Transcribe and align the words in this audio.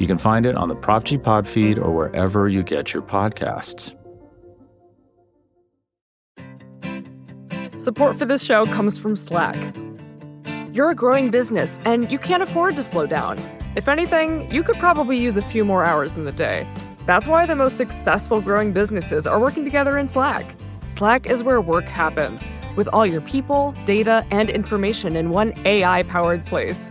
You 0.00 0.06
can 0.06 0.16
find 0.16 0.46
it 0.46 0.56
on 0.56 0.68
the 0.68 0.74
Prop 0.74 1.04
G 1.04 1.18
Pod 1.18 1.46
feed 1.46 1.78
or 1.78 1.92
wherever 1.92 2.48
you 2.48 2.62
get 2.62 2.94
your 2.94 3.02
podcasts. 3.02 3.94
Support 7.78 8.18
for 8.18 8.24
this 8.24 8.42
show 8.42 8.64
comes 8.64 8.98
from 8.98 9.14
Slack. 9.14 9.56
You're 10.72 10.90
a 10.90 10.94
growing 10.94 11.30
business 11.30 11.78
and 11.84 12.10
you 12.10 12.18
can't 12.18 12.42
afford 12.42 12.76
to 12.76 12.82
slow 12.82 13.06
down. 13.06 13.38
If 13.76 13.88
anything, 13.88 14.50
you 14.50 14.62
could 14.62 14.76
probably 14.76 15.18
use 15.18 15.36
a 15.36 15.42
few 15.42 15.66
more 15.66 15.84
hours 15.84 16.14
in 16.14 16.24
the 16.24 16.32
day. 16.32 16.66
That's 17.04 17.26
why 17.26 17.44
the 17.44 17.54
most 17.54 17.76
successful 17.76 18.40
growing 18.40 18.72
businesses 18.72 19.26
are 19.26 19.38
working 19.38 19.64
together 19.64 19.98
in 19.98 20.08
Slack. 20.08 20.54
Slack 20.86 21.26
is 21.26 21.42
where 21.42 21.60
work 21.60 21.84
happens, 21.84 22.46
with 22.74 22.88
all 22.88 23.06
your 23.06 23.20
people, 23.20 23.74
data, 23.84 24.24
and 24.30 24.48
information 24.48 25.14
in 25.14 25.28
one 25.28 25.52
AI 25.66 26.04
powered 26.04 26.46
place. 26.46 26.90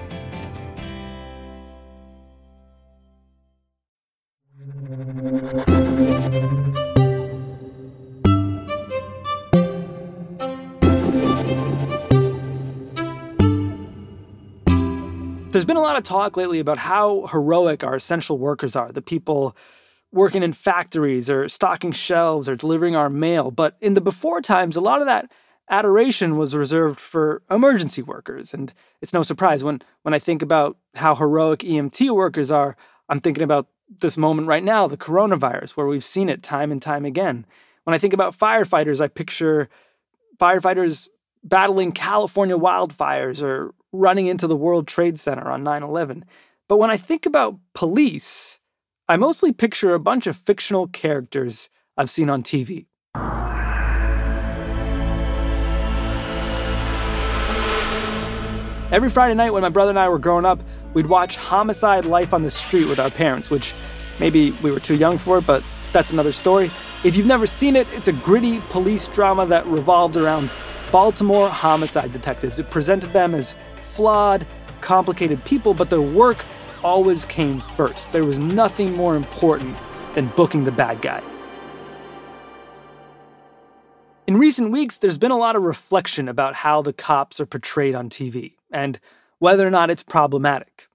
There's 15.61 15.67
been 15.67 15.77
a 15.77 15.81
lot 15.81 15.95
of 15.95 16.01
talk 16.01 16.37
lately 16.37 16.57
about 16.57 16.79
how 16.79 17.27
heroic 17.27 17.83
our 17.83 17.93
essential 17.93 18.39
workers 18.39 18.75
are, 18.75 18.91
the 18.91 18.99
people 18.99 19.55
working 20.11 20.41
in 20.41 20.53
factories 20.53 21.29
or 21.29 21.47
stocking 21.47 21.91
shelves 21.91 22.49
or 22.49 22.55
delivering 22.55 22.95
our 22.95 23.11
mail. 23.11 23.51
But 23.51 23.77
in 23.79 23.93
the 23.93 24.01
before 24.01 24.41
times, 24.41 24.75
a 24.75 24.81
lot 24.81 25.01
of 25.01 25.05
that 25.05 25.31
adoration 25.69 26.35
was 26.35 26.55
reserved 26.55 26.99
for 26.99 27.43
emergency 27.51 28.01
workers. 28.01 28.55
And 28.55 28.73
it's 29.03 29.13
no 29.13 29.21
surprise 29.21 29.63
when, 29.63 29.83
when 30.01 30.15
I 30.15 30.17
think 30.17 30.41
about 30.41 30.77
how 30.95 31.13
heroic 31.13 31.59
EMT 31.59 32.09
workers 32.09 32.49
are, 32.49 32.75
I'm 33.07 33.19
thinking 33.19 33.43
about 33.43 33.67
this 33.87 34.17
moment 34.17 34.47
right 34.47 34.63
now, 34.63 34.87
the 34.87 34.97
coronavirus, 34.97 35.77
where 35.77 35.85
we've 35.85 36.03
seen 36.03 36.27
it 36.27 36.41
time 36.41 36.71
and 36.71 36.81
time 36.81 37.05
again. 37.05 37.45
When 37.83 37.93
I 37.93 37.99
think 37.99 38.13
about 38.13 38.35
firefighters, 38.35 38.99
I 38.99 39.09
picture 39.09 39.69
firefighters 40.39 41.07
battling 41.43 41.91
California 41.91 42.57
wildfires 42.57 43.43
or 43.43 43.75
running 43.91 44.27
into 44.27 44.47
the 44.47 44.55
World 44.55 44.87
Trade 44.87 45.19
Center 45.19 45.49
on 45.49 45.63
9 45.63 45.83
11. 45.83 46.25
But 46.67 46.77
when 46.77 46.89
I 46.89 46.97
think 46.97 47.25
about 47.25 47.57
police, 47.73 48.59
I 49.09 49.17
mostly 49.17 49.51
picture 49.51 49.93
a 49.93 49.99
bunch 49.99 50.27
of 50.27 50.37
fictional 50.37 50.87
characters 50.87 51.69
I've 51.97 52.09
seen 52.09 52.29
on 52.29 52.43
TV. 52.43 52.85
Every 58.91 59.09
Friday 59.09 59.35
night 59.35 59.51
when 59.51 59.61
my 59.61 59.69
brother 59.69 59.89
and 59.89 59.99
I 59.99 60.09
were 60.09 60.19
growing 60.19 60.45
up, 60.45 60.61
we'd 60.93 61.05
watch 61.05 61.37
Homicide 61.37 62.05
Life 62.05 62.33
on 62.33 62.43
the 62.43 62.49
Street 62.49 62.85
with 62.85 62.99
our 62.99 63.09
parents, 63.09 63.49
which 63.49 63.73
maybe 64.19 64.51
we 64.61 64.69
were 64.69 64.81
too 64.81 64.95
young 64.95 65.17
for, 65.17 65.39
but 65.39 65.63
that's 65.93 66.11
another 66.11 66.33
story. 66.33 66.69
If 67.03 67.15
you've 67.15 67.25
never 67.25 67.47
seen 67.47 67.77
it, 67.77 67.87
it's 67.93 68.09
a 68.09 68.13
gritty 68.13 68.59
police 68.69 69.07
drama 69.07 69.45
that 69.45 69.65
revolved 69.65 70.17
around 70.17 70.49
Baltimore 70.91 71.47
homicide 71.47 72.11
detectives. 72.11 72.59
It 72.59 72.69
presented 72.69 73.13
them 73.13 73.33
as 73.33 73.55
flawed, 73.91 74.47
complicated 74.81 75.43
people, 75.45 75.73
but 75.73 75.89
their 75.89 76.01
work 76.01 76.45
always 76.83 77.25
came 77.25 77.61
first. 77.75 78.11
There 78.11 78.25
was 78.25 78.39
nothing 78.39 78.93
more 78.93 79.15
important 79.15 79.77
than 80.15 80.27
booking 80.35 80.63
the 80.63 80.71
bad 80.71 81.01
guy. 81.01 81.21
In 84.27 84.37
recent 84.37 84.71
weeks, 84.71 84.97
there's 84.97 85.17
been 85.17 85.31
a 85.31 85.37
lot 85.37 85.55
of 85.55 85.63
reflection 85.63 86.29
about 86.29 86.55
how 86.55 86.81
the 86.81 86.93
cops 86.93 87.41
are 87.41 87.45
portrayed 87.45 87.95
on 87.95 88.09
TV 88.09 88.53
and 88.71 88.99
whether 89.39 89.67
or 89.67 89.71
not 89.71 89.89
it's 89.89 90.03
problematic. 90.03 90.87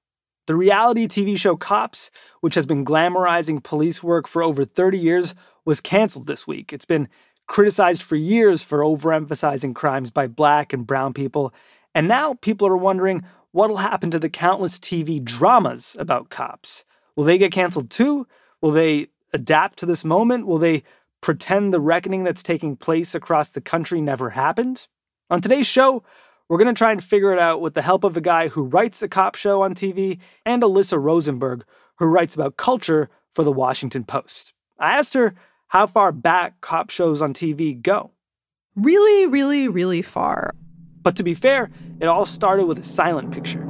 The 0.47 0.55
reality 0.55 1.09
TV 1.09 1.37
show 1.37 1.57
Cops, 1.57 2.11
which 2.41 2.55
has 2.55 2.67
been 2.67 2.85
glamorizing 2.85 3.63
police 3.63 4.03
work 4.03 4.29
for 4.29 4.43
over 4.43 4.65
30 4.65 4.97
years, 4.97 5.35
was 5.65 5.81
canceled 5.81 6.29
this 6.29 6.47
week. 6.47 6.73
It's 6.73 6.85
been 6.85 7.09
criticized 7.47 8.03
for 8.03 8.17
years 8.17 8.63
for 8.63 8.79
overemphasizing 8.81 9.75
crimes 9.75 10.11
by 10.11 10.29
black 10.29 10.73
and 10.73 10.87
brown 10.87 11.13
people, 11.13 11.53
and 11.97 12.07
now 12.07 12.35
people 12.35 12.69
are 12.69 12.77
wondering 12.77 13.25
what'll 13.53 13.79
happen 13.79 14.11
to 14.11 14.19
the 14.19 14.29
countless 14.29 14.79
TV 14.79 15.25
dramas 15.25 15.97
about 15.99 16.29
cops. 16.29 16.85
Will 17.17 17.25
they 17.25 17.39
get 17.39 17.53
canceled 17.53 17.89
too? 17.89 18.27
Will 18.61 18.71
they 18.71 19.07
adapt 19.33 19.79
to 19.79 19.87
this 19.87 20.05
moment? 20.05 20.47
Will 20.47 20.59
they 20.59 20.83
pretend 21.23 21.73
the 21.73 21.81
reckoning 21.81 22.23
that's 22.23 22.43
taking 22.43 22.77
place 22.77 23.15
across 23.15 23.49
the 23.49 23.63
country 23.63 24.03
never 24.03 24.29
happened? 24.29 24.89
On 25.31 25.41
today's 25.41 25.67
show, 25.67 26.03
we're 26.51 26.59
going 26.59 26.73
to 26.73 26.79
try 26.79 26.93
and 26.93 27.03
figure 27.03 27.33
it 27.33 27.39
out 27.39 27.63
with 27.63 27.73
the 27.73 27.81
help 27.81 28.05
of 28.05 28.15
a 28.15 28.21
guy 28.21 28.49
who 28.49 28.65
writes 28.65 29.01
a 29.01 29.09
cop 29.09 29.35
show 29.35 29.63
on 29.63 29.75
TV 29.75 30.19
and 30.45 30.63
Alyssa 30.63 31.03
Rosenberg, 31.03 31.65
who 31.97 32.05
writes 32.05 32.35
about 32.35 32.59
culture 32.59 33.09
for 33.33 33.43
the 33.43 33.51
Washington 33.51 34.05
Post. 34.05 34.53
I 34.79 34.99
asked 34.99 35.15
her 35.15 35.35
how 35.69 35.87
far 35.87 36.13
back 36.13 36.61
cop 36.61 36.91
shows 36.91 37.23
on 37.23 37.33
TV 37.33 37.81
go. 37.81 38.11
Really, 38.75 39.27
really, 39.27 39.67
really 39.67 40.03
far. 40.03 40.53
But 41.07 41.15
to 41.15 41.23
be 41.23 41.35
fair, 41.35 41.71
it 42.01 42.07
all 42.07 42.27
started 42.27 42.67
with 42.67 42.81
a 42.81 42.83
silent 42.83 43.31
picture. 43.31 43.63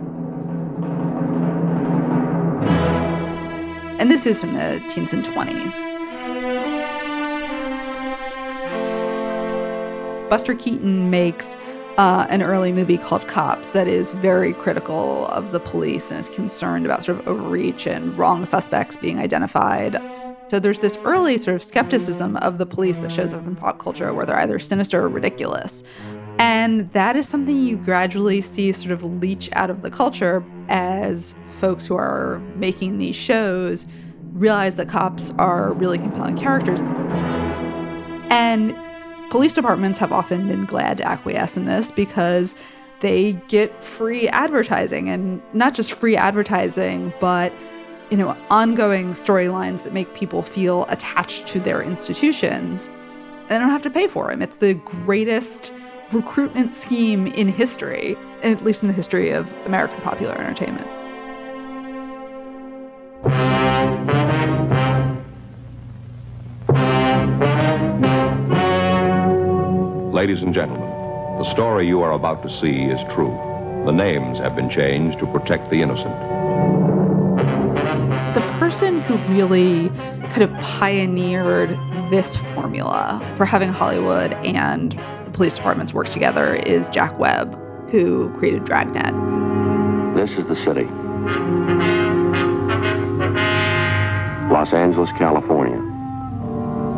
And 4.01 4.11
this 4.11 4.25
is 4.25 4.41
from 4.41 4.55
the 4.55 4.83
teens 4.89 5.13
and 5.13 5.23
20s. 5.23 5.75
Buster 10.31 10.55
Keaton 10.55 11.11
makes 11.11 11.59
uh, 11.99 12.27
an 12.31 12.43
early 12.43 12.73
movie 12.73 12.97
called 12.97 13.29
Cops 13.29 13.73
that 13.73 13.87
is 13.87 14.13
very 14.13 14.55
critical 14.55 15.27
of 15.27 15.53
the 15.53 15.61
police 15.61 16.11
and 16.11 16.19
is 16.19 16.31
concerned 16.31 16.87
about 16.87 17.03
sort 17.03 17.19
of 17.19 17.29
overreach 17.29 17.87
and 17.87 18.17
wrong 18.17 18.47
suspects 18.47 18.97
being 18.97 19.19
identified. 19.19 20.01
So 20.49 20.59
there's 20.59 20.81
this 20.81 20.97
early 21.05 21.37
sort 21.37 21.57
of 21.57 21.63
skepticism 21.63 22.39
of 22.39 22.57
the 22.57 22.65
police 22.65 22.99
that 23.01 23.13
shows 23.13 23.35
up 23.35 23.47
in 23.47 23.57
pop 23.57 23.79
culture 23.79 24.15
where 24.15 24.25
they're 24.25 24.39
either 24.39 24.59
sinister 24.59 25.03
or 25.03 25.09
ridiculous. 25.11 25.83
And 26.39 26.91
that 26.93 27.17
is 27.17 27.29
something 27.29 27.59
you 27.59 27.77
gradually 27.79 28.41
see 28.41 28.73
sort 28.73 28.93
of 28.93 29.03
leach 29.03 29.49
out 29.53 29.71
of 29.71 29.83
the 29.83 29.91
culture 29.91 30.45
as 30.69 31.35
folks 31.59 31.87
who 31.87 31.97
are 31.97 32.41
making 32.57 32.99
these 32.99 33.17
shows 33.17 33.87
realize 34.33 34.77
that 34.77 34.89
cops 34.89 35.33
are 35.39 35.73
really 35.73 35.99
compelling 35.99 36.37
characters. 36.37 36.81
And 38.31 38.77
police 39.31 39.55
departments 39.55 39.99
have 39.99 40.13
often 40.13 40.47
been 40.47 40.67
glad 40.67 40.99
to 40.99 41.09
acquiesce 41.09 41.57
in 41.57 41.65
this 41.65 41.91
because 41.91 42.55
they 43.01 43.35
get 43.49 43.83
free 43.83 44.29
advertising 44.29 45.09
and 45.09 45.41
not 45.55 45.75
just 45.75 45.93
free 45.93 46.17
advertising, 46.17 47.13
but 47.19 47.53
you 48.11 48.17
know, 48.17 48.37
ongoing 48.51 49.15
storylines 49.15 49.83
that 49.83 49.93
make 49.93 50.15
people 50.15 50.43
feel 50.43 50.87
attached 50.89 51.47
to 51.49 51.61
their 51.61 51.83
institutions. 51.83 52.89
They 53.49 53.59
don't 53.59 53.71
have 53.71 53.83
to 53.83 53.91
pay 53.91 54.07
for 54.07 54.29
them. 54.29 54.43
It's 54.43 54.59
the 54.59 54.75
greatest 54.75 55.73
recruitment 56.13 56.75
scheme 56.75 57.27
in 57.27 57.49
history, 57.49 58.17
at 58.43 58.63
least 58.63 58.83
in 58.83 58.89
the 58.89 58.95
history 58.95 59.31
of 59.31 59.53
American 59.67 60.01
popular 60.03 60.35
entertainment. 60.35 60.87
Ladies 70.13 70.43
and 70.43 70.55
gentlemen, 70.55 70.89
the 71.39 71.45
story 71.45 71.87
you 71.87 72.01
are 72.03 72.13
about 72.13 72.43
to 72.43 72.51
see 72.51 72.85
is 72.85 73.01
true. 73.13 73.37
The 73.85 73.93
names 73.93 74.39
have 74.39 74.57
been 74.57 74.71
changed 74.71 75.19
to 75.19 75.27
protect 75.27 75.71
the 75.71 75.83
innocent. 75.83 76.15
The 78.35 78.41
person 78.59 79.01
who 79.03 79.17
really 79.33 79.91
kind 80.31 80.43
of 80.43 80.53
pioneered 80.61 81.71
this 82.11 82.37
formula 82.37 83.21
for 83.37 83.45
having 83.45 83.69
Hollywood 83.69 84.33
and 84.45 84.99
police 85.37 85.55
departments 85.55 85.93
work 85.93 86.09
together 86.09 86.55
is 86.55 86.89
Jack 86.89 87.17
Webb, 87.19 87.55
who 87.91 88.31
created 88.39 88.65
Dragnet. 88.65 89.13
This 90.17 90.31
is 90.33 90.47
the 90.47 90.57
city. 90.57 90.87
Los 94.51 94.73
Angeles, 94.73 95.11
California. 95.19 95.77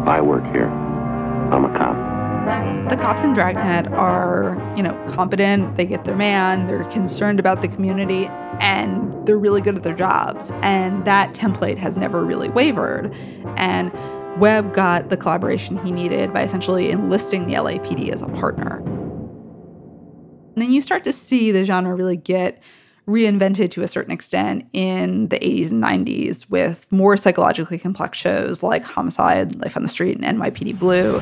I 0.07 0.21
work 0.21 0.45
here. 0.53 0.69
I'm 0.69 1.65
a 1.65 1.77
cop. 1.77 2.89
The 2.89 2.97
cops 2.97 3.25
in 3.25 3.33
Dragnet 3.33 3.93
are, 3.93 4.57
you 4.77 4.85
know, 4.85 4.95
competent, 5.09 5.77
they 5.77 5.85
get 5.85 6.05
their 6.05 6.17
man, 6.17 6.69
they're 6.69 6.85
concerned 6.85 7.41
about 7.41 7.61
the 7.61 7.69
community, 7.69 8.27
and 8.61 9.13
they're 9.27 9.37
really 9.37 9.61
good 9.61 9.77
at 9.77 9.83
their 9.83 9.97
jobs. 9.97 10.53
And 10.63 11.05
that 11.05 11.35
template 11.35 11.77
has 11.79 11.97
never 11.97 12.25
really 12.25 12.49
wavered. 12.49 13.13
And 13.57 13.93
Webb 14.39 14.73
got 14.73 15.09
the 15.09 15.17
collaboration 15.17 15.77
he 15.85 15.91
needed 15.91 16.33
by 16.33 16.43
essentially 16.43 16.91
enlisting 16.91 17.47
the 17.47 17.55
LAPD 17.55 18.11
as 18.11 18.23
a 18.23 18.29
partner. 18.29 18.79
And 18.79 20.63
then 20.63 20.73
you 20.73 20.81
start 20.81 21.05
to 21.05 21.13
see 21.13 21.51
the 21.51 21.65
genre 21.65 21.95
really 21.95 22.17
get 22.17 22.63
reinvented 23.09 23.71
to 23.73 23.83
a 23.83 23.89
certain 23.89 24.13
extent 24.13 24.69
in 24.73 25.29
the 25.29 25.39
80s 25.39 25.71
and 25.71 25.83
90s 25.83 26.49
with 26.51 26.91
more 26.93 27.17
psychologically 27.17 27.79
complex 27.79 28.19
shows 28.19 28.63
like 28.63 28.85
Homicide, 28.85 29.57
Life 29.57 29.77
on 29.77 29.83
the 29.83 29.89
Street, 29.89 30.19
and 30.21 30.39
NYPD 30.39 30.79
Blue. 30.79 31.15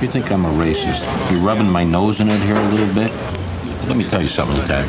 You 0.00 0.08
think 0.08 0.30
I'm 0.30 0.44
a 0.44 0.50
racist? 0.50 1.30
you're 1.30 1.40
rubbing 1.40 1.68
my 1.68 1.84
nose 1.84 2.20
in 2.20 2.28
it 2.28 2.40
here 2.42 2.56
a 2.56 2.68
little 2.68 2.94
bit? 2.94 3.12
Let 3.88 3.96
me 3.96 4.04
tell 4.04 4.22
you 4.22 4.28
something, 4.28 4.56
Ted. 4.66 4.86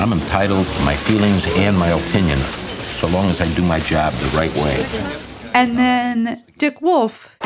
I'm 0.00 0.12
entitled 0.12 0.66
to 0.66 0.84
my 0.84 0.94
feelings 0.94 1.44
and 1.56 1.76
my 1.76 1.88
opinion, 1.88 2.38
so 2.38 3.08
long 3.08 3.30
as 3.30 3.40
I 3.40 3.52
do 3.54 3.62
my 3.62 3.80
job 3.80 4.12
the 4.12 4.36
right 4.36 4.54
way. 4.54 5.27
And 5.58 5.76
then 5.76 6.44
Dick 6.56 6.80
Wolf, 6.80 7.36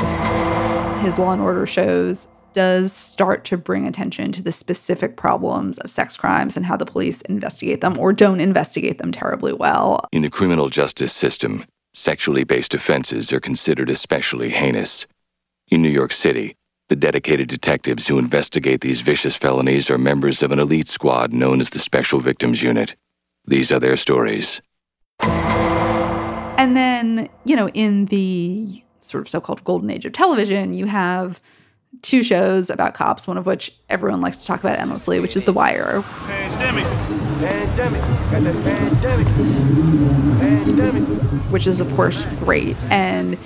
his 1.00 1.18
Law 1.18 1.32
and 1.32 1.40
Order 1.40 1.64
shows 1.64 2.28
does 2.52 2.92
start 2.92 3.42
to 3.46 3.56
bring 3.56 3.86
attention 3.86 4.32
to 4.32 4.42
the 4.42 4.52
specific 4.52 5.16
problems 5.16 5.78
of 5.78 5.90
sex 5.90 6.14
crimes 6.14 6.54
and 6.54 6.66
how 6.66 6.76
the 6.76 6.84
police 6.84 7.22
investigate 7.22 7.80
them 7.80 7.98
or 7.98 8.12
don't 8.12 8.38
investigate 8.38 8.98
them 8.98 9.12
terribly 9.12 9.54
well. 9.54 10.04
In 10.12 10.20
the 10.20 10.28
criminal 10.28 10.68
justice 10.68 11.10
system, 11.10 11.64
sexually 11.94 12.44
based 12.44 12.74
offenses 12.74 13.32
are 13.32 13.40
considered 13.40 13.88
especially 13.88 14.50
heinous. 14.50 15.06
In 15.68 15.80
New 15.80 15.88
York 15.88 16.12
City, 16.12 16.54
the 16.90 16.96
dedicated 16.96 17.48
detectives 17.48 18.06
who 18.06 18.18
investigate 18.18 18.82
these 18.82 19.00
vicious 19.00 19.36
felonies 19.36 19.88
are 19.88 19.96
members 19.96 20.42
of 20.42 20.52
an 20.52 20.58
elite 20.58 20.88
squad 20.88 21.32
known 21.32 21.62
as 21.62 21.70
the 21.70 21.78
Special 21.78 22.20
Victims 22.20 22.62
Unit. 22.62 22.94
These 23.46 23.72
are 23.72 23.80
their 23.80 23.96
stories. 23.96 24.60
And 26.62 26.76
then, 26.76 27.28
you 27.44 27.56
know, 27.56 27.68
in 27.70 28.04
the 28.04 28.84
sort 29.00 29.22
of 29.22 29.28
so 29.28 29.40
called 29.40 29.64
golden 29.64 29.90
age 29.90 30.04
of 30.04 30.12
television, 30.12 30.74
you 30.74 30.86
have 30.86 31.40
two 32.02 32.22
shows 32.22 32.70
about 32.70 32.94
cops, 32.94 33.26
one 33.26 33.36
of 33.36 33.46
which 33.46 33.74
everyone 33.88 34.20
likes 34.20 34.36
to 34.36 34.46
talk 34.46 34.60
about 34.60 34.78
endlessly, 34.78 35.18
which 35.18 35.34
is 35.34 35.42
The 35.42 35.52
Wire. 35.52 36.02
Pandemic. 36.02 36.84
Pandemic. 37.40 38.02
Pandemic. 38.30 39.26
Pandemic. 40.38 41.02
Which 41.50 41.66
is, 41.66 41.80
of 41.80 41.92
course, 41.96 42.24
great 42.38 42.76
and 42.90 43.36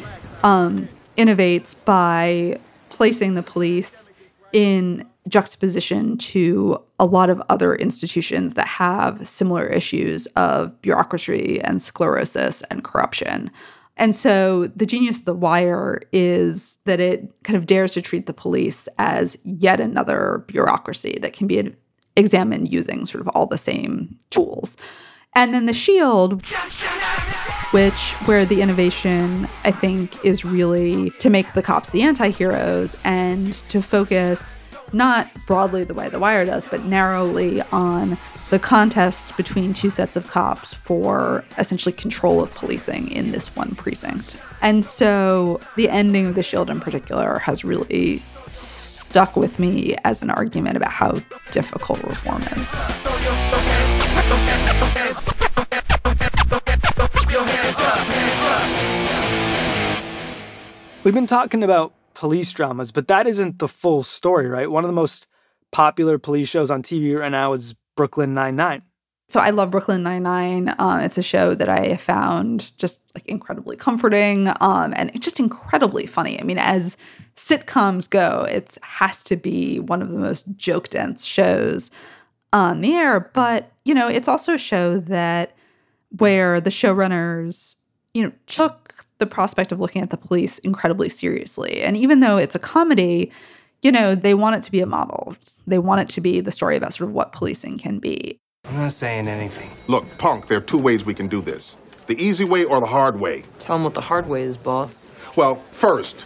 um, 0.43 0.87
innovates 1.17 1.75
by 1.87 2.61
placing 2.91 3.33
the 3.33 3.43
police 3.43 4.11
in 4.53 5.09
juxtaposition 5.29 6.17
to 6.19 6.83
a 6.99 7.05
lot 7.05 7.31
of 7.31 7.43
other 7.49 7.75
institutions 7.75 8.55
that 8.55 8.67
have 8.67 9.27
similar 9.27 9.67
issues 9.67 10.27
of 10.37 10.81
bureaucracy 10.83 11.61
and 11.63 11.83
sclerosis 11.83 12.63
and 12.63 12.85
corruption. 12.85 13.51
And 13.97 14.15
so 14.15 14.67
the 14.69 14.87
genius 14.87 15.21
of 15.21 15.25
The 15.25 15.35
Wire 15.35 16.03
is 16.13 16.79
that 16.85 17.01
it 17.01 17.33
kind 17.45 17.57
of 17.57 17.67
dares 17.67 17.95
to 17.95 18.03
treat 18.03 18.27
the 18.27 18.35
police 18.35 18.89
as 18.99 19.39
yet 19.43 19.81
another 19.81 20.45
bureaucracy 20.47 21.19
that 21.23 21.33
can 21.33 21.47
be 21.47 21.75
examined 22.15 22.71
using 22.71 23.07
sort 23.07 23.21
of 23.21 23.29
all 23.29 23.47
the 23.47 23.59
same 23.59 24.19
tools. 24.31 24.77
And 25.35 25.53
then 25.53 25.67
The 25.67 25.73
Shield, 25.73 26.45
which 27.73 28.13
where 28.27 28.47
the 28.47 28.63
innovation 28.63 29.49
I 29.65 29.71
think 29.71 30.25
is 30.25 30.45
really 30.45 31.11
to 31.11 31.31
make 31.31 31.53
the 31.53 31.63
cops 31.63 31.91
the 31.91 32.03
anti-heroes 32.03 32.97
and 33.05 33.55
to 33.71 33.83
focus 33.83 34.57
not 34.93 35.29
broadly 35.47 35.85
the 35.85 35.95
way 35.95 36.09
The 36.09 36.19
Wire 36.19 36.45
does, 36.45 36.67
but 36.67 36.85
narrowly 36.85 37.63
on 37.73 38.17
the 38.51 38.59
contest 38.59 39.37
between 39.37 39.73
two 39.73 39.91
sets 39.91 40.17
of 40.17 40.29
cops 40.29 40.73
for 40.73 41.45
essentially 41.59 41.93
control 41.93 42.43
of 42.43 42.55
policing 42.55 43.11
in 43.11 43.33
this 43.33 43.55
one 43.57 43.75
precinct. 43.75 44.41
And 44.63 44.85
so 44.85 45.61
the 45.75 45.89
ending 45.89 46.27
of 46.27 46.35
The 46.35 46.43
Shield 46.43 46.71
in 46.71 46.81
particular 46.81 47.41
has 47.41 47.65
really 47.65 48.23
stuck 48.47 49.37
with 49.37 49.59
me 49.59 49.97
as 50.05 50.23
an 50.23 50.31
argument 50.31 50.77
about 50.77 50.93
how 50.93 51.17
difficult 51.51 52.03
reform 52.05 52.43
is. 52.43 52.75
We've 61.03 61.15
been 61.15 61.27
talking 61.27 61.63
about 61.63 61.96
police 62.17 62.51
dramas, 62.53 62.91
but 62.91 63.09
that 63.09 63.27
isn't 63.27 63.59
the 63.59 63.69
full 63.69 64.03
story, 64.03 64.49
right? 64.49 64.71
One 64.71 64.83
of 64.83 64.89
the 64.89 64.95
most 64.95 65.27
popular 65.71 66.19
police 66.19 66.49
shows 66.49 66.71
on 66.71 66.83
TV 66.83 67.17
right 67.17 67.31
now 67.31 67.53
is 67.53 67.75
Brooklyn 67.95 68.33
Nine-Nine. 68.33 68.83
So 69.29 69.39
I 69.39 69.51
love 69.51 69.71
Brooklyn 69.71 70.03
Nine-Nine. 70.03 70.75
Um, 70.79 71.01
it's 71.01 71.19
a 71.19 71.23
show 71.23 71.55
that 71.55 71.69
I 71.69 71.97
found 71.97 72.77
just 72.79 73.03
like 73.15 73.27
incredibly 73.27 73.77
comforting 73.77 74.49
um, 74.61 74.95
and 74.97 75.21
just 75.21 75.39
incredibly 75.39 76.07
funny. 76.07 76.41
I 76.41 76.45
mean, 76.45 76.59
as 76.59 76.97
sitcoms 77.35 78.09
go, 78.09 78.47
it 78.49 78.79
has 78.83 79.23
to 79.25 79.37
be 79.37 79.79
one 79.79 80.01
of 80.01 80.09
the 80.09 80.19
most 80.19 80.47
joke 80.57 80.89
dense 80.89 81.23
shows 81.23 81.91
on 82.53 82.81
the 82.81 82.95
air. 82.95 83.21
But, 83.21 83.73
you 83.85 83.95
know, 83.95 84.09
it's 84.09 84.29
also 84.29 84.55
a 84.55 84.59
show 84.59 84.99
that 85.01 85.55
where 86.17 86.63
the 86.63 86.71
showrunners, 86.71 87.77
you 88.15 88.23
know, 88.23 88.33
took 88.47 88.86
the 89.19 89.27
prospect 89.27 89.73
of 89.73 89.81
looking 89.81 90.03
at 90.03 90.11
the 90.11 90.17
police 90.17 90.59
incredibly 90.59 91.09
seriously. 91.09 91.83
And 91.83 91.97
even 91.97 92.21
though 92.21 92.37
it's 92.37 92.55
a 92.55 92.59
comedy, 92.59 93.33
you 93.83 93.93
know, 93.93 94.15
they 94.15 94.35
want 94.35 94.57
it 94.57 94.63
to 94.65 94.73
be 94.73 94.81
a 94.81 94.87
model. 94.87 95.37
They 95.67 95.79
want 95.79 96.01
it 96.01 96.09
to 96.11 96.21
be 96.21 96.41
the 96.41 96.53
story 96.53 96.77
about 96.77 96.95
sort 96.95 97.09
of 97.09 97.15
what 97.15 97.33
policing 97.33 97.79
can 97.79 97.99
be. 97.99 98.39
I'm 98.65 98.77
not 98.77 98.93
saying 98.93 99.29
anything. 99.29 99.71
Look, 99.87 100.05
punk, 100.19 100.49
there 100.49 100.59
are 100.59 100.63
two 100.63 100.79
ways 100.79 101.05
we 101.05 101.15
can 101.15 101.29
do 101.29 101.41
this 101.41 101.77
the 102.07 102.21
easy 102.23 102.45
way 102.45 102.65
or 102.65 102.79
the 102.81 102.87
hard 102.87 103.19
way. 103.19 103.43
Tell 103.59 103.75
them 103.75 103.85
what 103.85 103.95
the 103.95 104.01
hard 104.01 104.29
way 104.29 104.43
is, 104.43 104.57
boss. 104.57 105.11
Well, 105.35 105.57
first, 105.73 106.25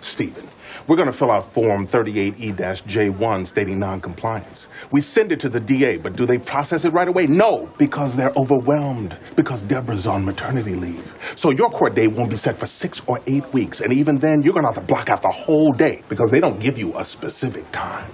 Stephen, 0.00 0.48
we're 0.86 0.96
going 0.96 1.10
to 1.10 1.12
fill 1.12 1.30
out 1.30 1.52
Form 1.52 1.86
38E-J1 1.86 3.46
stating 3.46 3.78
noncompliance. 3.78 4.68
We 4.90 5.00
send 5.00 5.32
it 5.32 5.40
to 5.40 5.48
the 5.48 5.60
DA, 5.60 5.98
but 5.98 6.16
do 6.16 6.26
they 6.26 6.38
process 6.38 6.84
it 6.84 6.92
right 6.92 7.08
away? 7.08 7.26
No, 7.26 7.68
because 7.78 8.14
they're 8.14 8.32
overwhelmed, 8.36 9.16
because 9.36 9.62
Deborah's 9.62 10.06
on 10.06 10.24
maternity 10.24 10.74
leave. 10.74 11.14
So 11.36 11.50
your 11.50 11.68
court 11.70 11.94
date 11.94 12.08
won't 12.08 12.30
be 12.30 12.36
set 12.36 12.56
for 12.56 12.66
six 12.66 13.02
or 13.06 13.20
eight 13.26 13.50
weeks, 13.52 13.80
and 13.80 13.92
even 13.92 14.16
then, 14.18 14.42
you're 14.42 14.54
going 14.54 14.64
to 14.64 14.72
have 14.72 14.80
to 14.80 14.86
block 14.86 15.10
out 15.10 15.22
the 15.22 15.30
whole 15.30 15.72
day 15.72 16.02
because 16.08 16.30
they 16.30 16.40
don't 16.40 16.60
give 16.60 16.78
you 16.78 16.96
a 16.98 17.04
specific 17.04 17.70
time. 17.72 18.10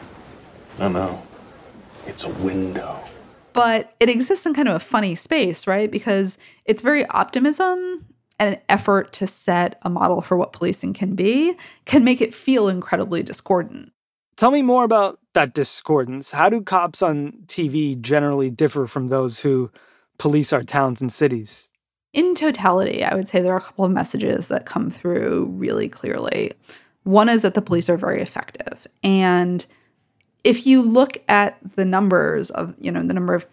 No, 0.78 0.88
no, 0.88 1.22
it's 2.06 2.24
a 2.24 2.30
window 2.30 3.00
but 3.54 3.92
it 4.00 4.08
exists 4.08 4.46
in 4.46 4.54
kind 4.54 4.66
of 4.66 4.74
a 4.74 4.80
funny 4.80 5.14
space, 5.14 5.66
right? 5.66 5.90
Because 5.90 6.38
it's 6.64 6.80
very 6.80 7.04
optimism 7.06 8.06
and 8.38 8.54
an 8.54 8.60
effort 8.68 9.12
to 9.12 9.26
set 9.26 9.78
a 9.82 9.90
model 9.90 10.20
for 10.20 10.36
what 10.36 10.52
policing 10.52 10.94
can 10.94 11.14
be 11.14 11.56
can 11.84 12.04
make 12.04 12.20
it 12.20 12.34
feel 12.34 12.68
incredibly 12.68 13.22
discordant. 13.22 13.92
Tell 14.36 14.50
me 14.50 14.62
more 14.62 14.84
about 14.84 15.20
that 15.34 15.54
discordance. 15.54 16.32
How 16.32 16.48
do 16.48 16.60
cops 16.60 17.02
on 17.02 17.32
TV 17.46 18.00
generally 18.00 18.50
differ 18.50 18.86
from 18.86 19.08
those 19.08 19.40
who 19.40 19.70
police 20.18 20.52
our 20.52 20.62
towns 20.62 21.00
and 21.00 21.12
cities? 21.12 21.68
In 22.12 22.34
totality, 22.34 23.04
I 23.04 23.14
would 23.14 23.28
say 23.28 23.40
there 23.40 23.54
are 23.54 23.58
a 23.58 23.62
couple 23.62 23.84
of 23.84 23.90
messages 23.90 24.48
that 24.48 24.66
come 24.66 24.90
through 24.90 25.46
really 25.52 25.88
clearly. 25.88 26.52
One 27.04 27.28
is 27.28 27.42
that 27.42 27.54
the 27.54 27.62
police 27.62 27.88
are 27.88 27.96
very 27.96 28.20
effective. 28.20 28.86
And 29.02 29.64
if 30.44 30.66
you 30.66 30.82
look 30.82 31.18
at 31.28 31.58
the 31.76 31.84
numbers 31.84 32.50
of, 32.50 32.74
you 32.78 32.90
know, 32.90 33.02
the 33.02 33.14
number 33.14 33.34
of 33.34 33.46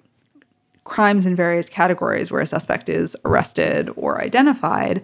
crimes 0.90 1.26
in 1.26 1.36
various 1.36 1.70
categories 1.70 2.32
where 2.32 2.42
a 2.42 2.46
suspect 2.46 2.90
is 2.90 3.16
arrested 3.26 3.90
or 3.96 4.22
identified, 4.22 5.04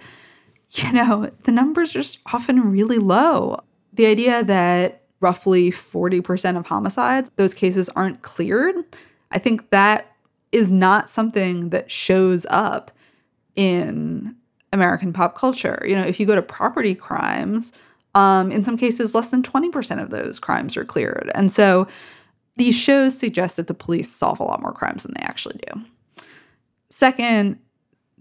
you 0.72 0.92
know, 0.92 1.30
the 1.44 1.51
numbers 1.51 1.96
are 1.96 2.00
just 2.00 2.20
often 2.34 2.72
really 2.72 2.98
low. 2.98 3.60
The 3.94 4.08
idea 4.08 4.44
that 4.44 5.04
roughly 5.22 5.72
40% 5.72 6.58
of 6.58 6.68
homicides, 6.68 7.32
those 7.36 7.54
cases 7.54 7.89
aren't 7.89 8.22
cleared, 8.22 8.75
I 9.32 9.39
think 9.39 9.70
that 9.70 10.12
is 10.51 10.72
not 10.72 11.10
something 11.10 11.70
that 11.70 11.92
shows 11.92 12.46
up 12.50 12.92
in 13.56 14.36
American 14.72 15.13
pop 15.13 15.38
culture. 15.38 15.84
You 15.88 15.96
know, 15.96 16.04
if 16.04 16.20
you 16.20 16.25
go 16.25 16.36
to 16.36 16.42
property 16.42 16.96
crimes, 16.96 17.74
um, 18.13 18.51
in 18.51 18.63
some 18.63 18.77
cases, 18.77 19.13
less 19.13 19.30
than 19.30 19.44
20% 19.44 20.01
of 20.01 20.10
those 20.10 20.39
crimes 20.39 20.77
are 20.77 20.86
cleared. 20.86 21.32
And 21.36 21.51
so 21.51 21.88
these 22.57 22.75
shows 22.75 23.17
suggest 23.17 23.57
that 23.57 23.67
the 23.67 23.74
police 23.74 24.12
solve 24.12 24.39
a 24.39 24.43
lot 24.43 24.62
more 24.62 24.74
crimes 24.74 25.03
than 25.03 25.13
they 25.17 25.24
actually 25.24 25.59
do. 25.67 25.81
Second, 26.89 27.59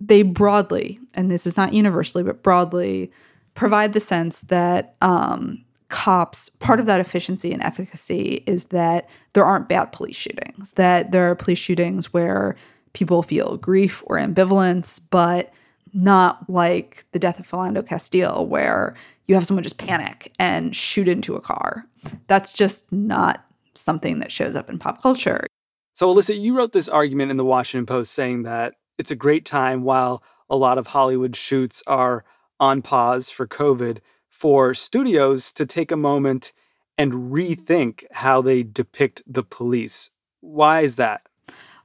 they 0.00 0.22
broadly, 0.22 0.98
and 1.14 1.30
this 1.30 1.46
is 1.46 1.56
not 1.56 1.72
universally, 1.72 2.24
but 2.24 2.42
broadly, 2.42 3.10
provide 3.54 3.92
the 3.92 4.00
sense 4.00 4.40
that 4.42 4.96
um, 5.00 5.64
cops, 5.88 6.48
part 6.48 6.80
of 6.80 6.86
that 6.86 7.00
efficiency 7.00 7.52
and 7.52 7.62
efficacy 7.62 8.42
is 8.46 8.64
that 8.64 9.08
there 9.32 9.44
aren't 9.44 9.68
bad 9.68 9.92
police 9.92 10.16
shootings, 10.16 10.72
that 10.72 11.12
there 11.12 11.30
are 11.30 11.36
police 11.36 11.58
shootings 11.58 12.12
where 12.12 12.56
people 12.94 13.22
feel 13.22 13.56
grief 13.56 14.02
or 14.06 14.16
ambivalence, 14.16 15.00
but 15.10 15.52
not 15.92 16.50
like 16.50 17.04
the 17.12 17.18
death 17.18 17.38
of 17.38 17.48
Philando 17.48 17.86
Castile, 17.86 18.46
where 18.46 18.96
you 19.28 19.36
have 19.36 19.46
someone 19.46 19.62
just 19.62 19.78
panic 19.78 20.32
and 20.38 20.74
shoot 20.74 21.06
into 21.06 21.36
a 21.36 21.40
car. 21.40 21.84
That's 22.26 22.52
just 22.52 22.90
not 22.90 23.44
something 23.74 24.18
that 24.20 24.32
shows 24.32 24.56
up 24.56 24.68
in 24.68 24.78
pop 24.78 25.02
culture. 25.02 25.46
So, 25.94 26.12
Alyssa, 26.12 26.38
you 26.38 26.56
wrote 26.56 26.72
this 26.72 26.88
argument 26.88 27.30
in 27.30 27.36
the 27.36 27.44
Washington 27.44 27.86
Post 27.86 28.12
saying 28.12 28.42
that 28.42 28.74
it's 28.98 29.10
a 29.10 29.16
great 29.16 29.44
time 29.44 29.82
while 29.82 30.22
a 30.50 30.56
lot 30.56 30.78
of 30.78 30.88
Hollywood 30.88 31.36
shoots 31.36 31.82
are 31.86 32.24
on 32.60 32.82
pause 32.82 33.30
for 33.30 33.46
COVID 33.46 33.98
for 34.28 34.74
studios 34.74 35.52
to 35.52 35.66
take 35.66 35.92
a 35.92 35.96
moment 35.96 36.52
and 36.98 37.12
rethink 37.32 38.04
how 38.12 38.40
they 38.40 38.62
depict 38.62 39.22
the 39.26 39.42
police. 39.42 40.10
Why 40.40 40.80
is 40.82 40.96
that? 40.96 41.22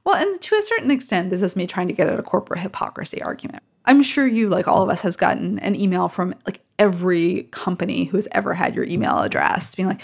Well, 0.04 0.16
and 0.16 0.40
to 0.40 0.56
a 0.56 0.62
certain 0.62 0.90
extent, 0.90 1.30
this 1.30 1.42
is 1.42 1.56
me 1.56 1.66
trying 1.66 1.88
to 1.88 1.94
get 1.94 2.08
at 2.08 2.18
a 2.18 2.22
corporate 2.22 2.60
hypocrisy 2.60 3.22
argument. 3.22 3.62
I'm 3.84 4.02
sure 4.02 4.26
you, 4.26 4.48
like 4.48 4.68
all 4.68 4.82
of 4.82 4.88
us, 4.88 5.00
has 5.02 5.16
gotten 5.16 5.58
an 5.60 5.74
email 5.74 6.08
from 6.08 6.34
like 6.46 6.60
every 6.78 7.44
company 7.50 8.04
who 8.04 8.16
has 8.16 8.28
ever 8.32 8.54
had 8.54 8.74
your 8.74 8.84
email 8.84 9.18
address 9.18 9.74
being 9.74 9.88
like, 9.88 10.02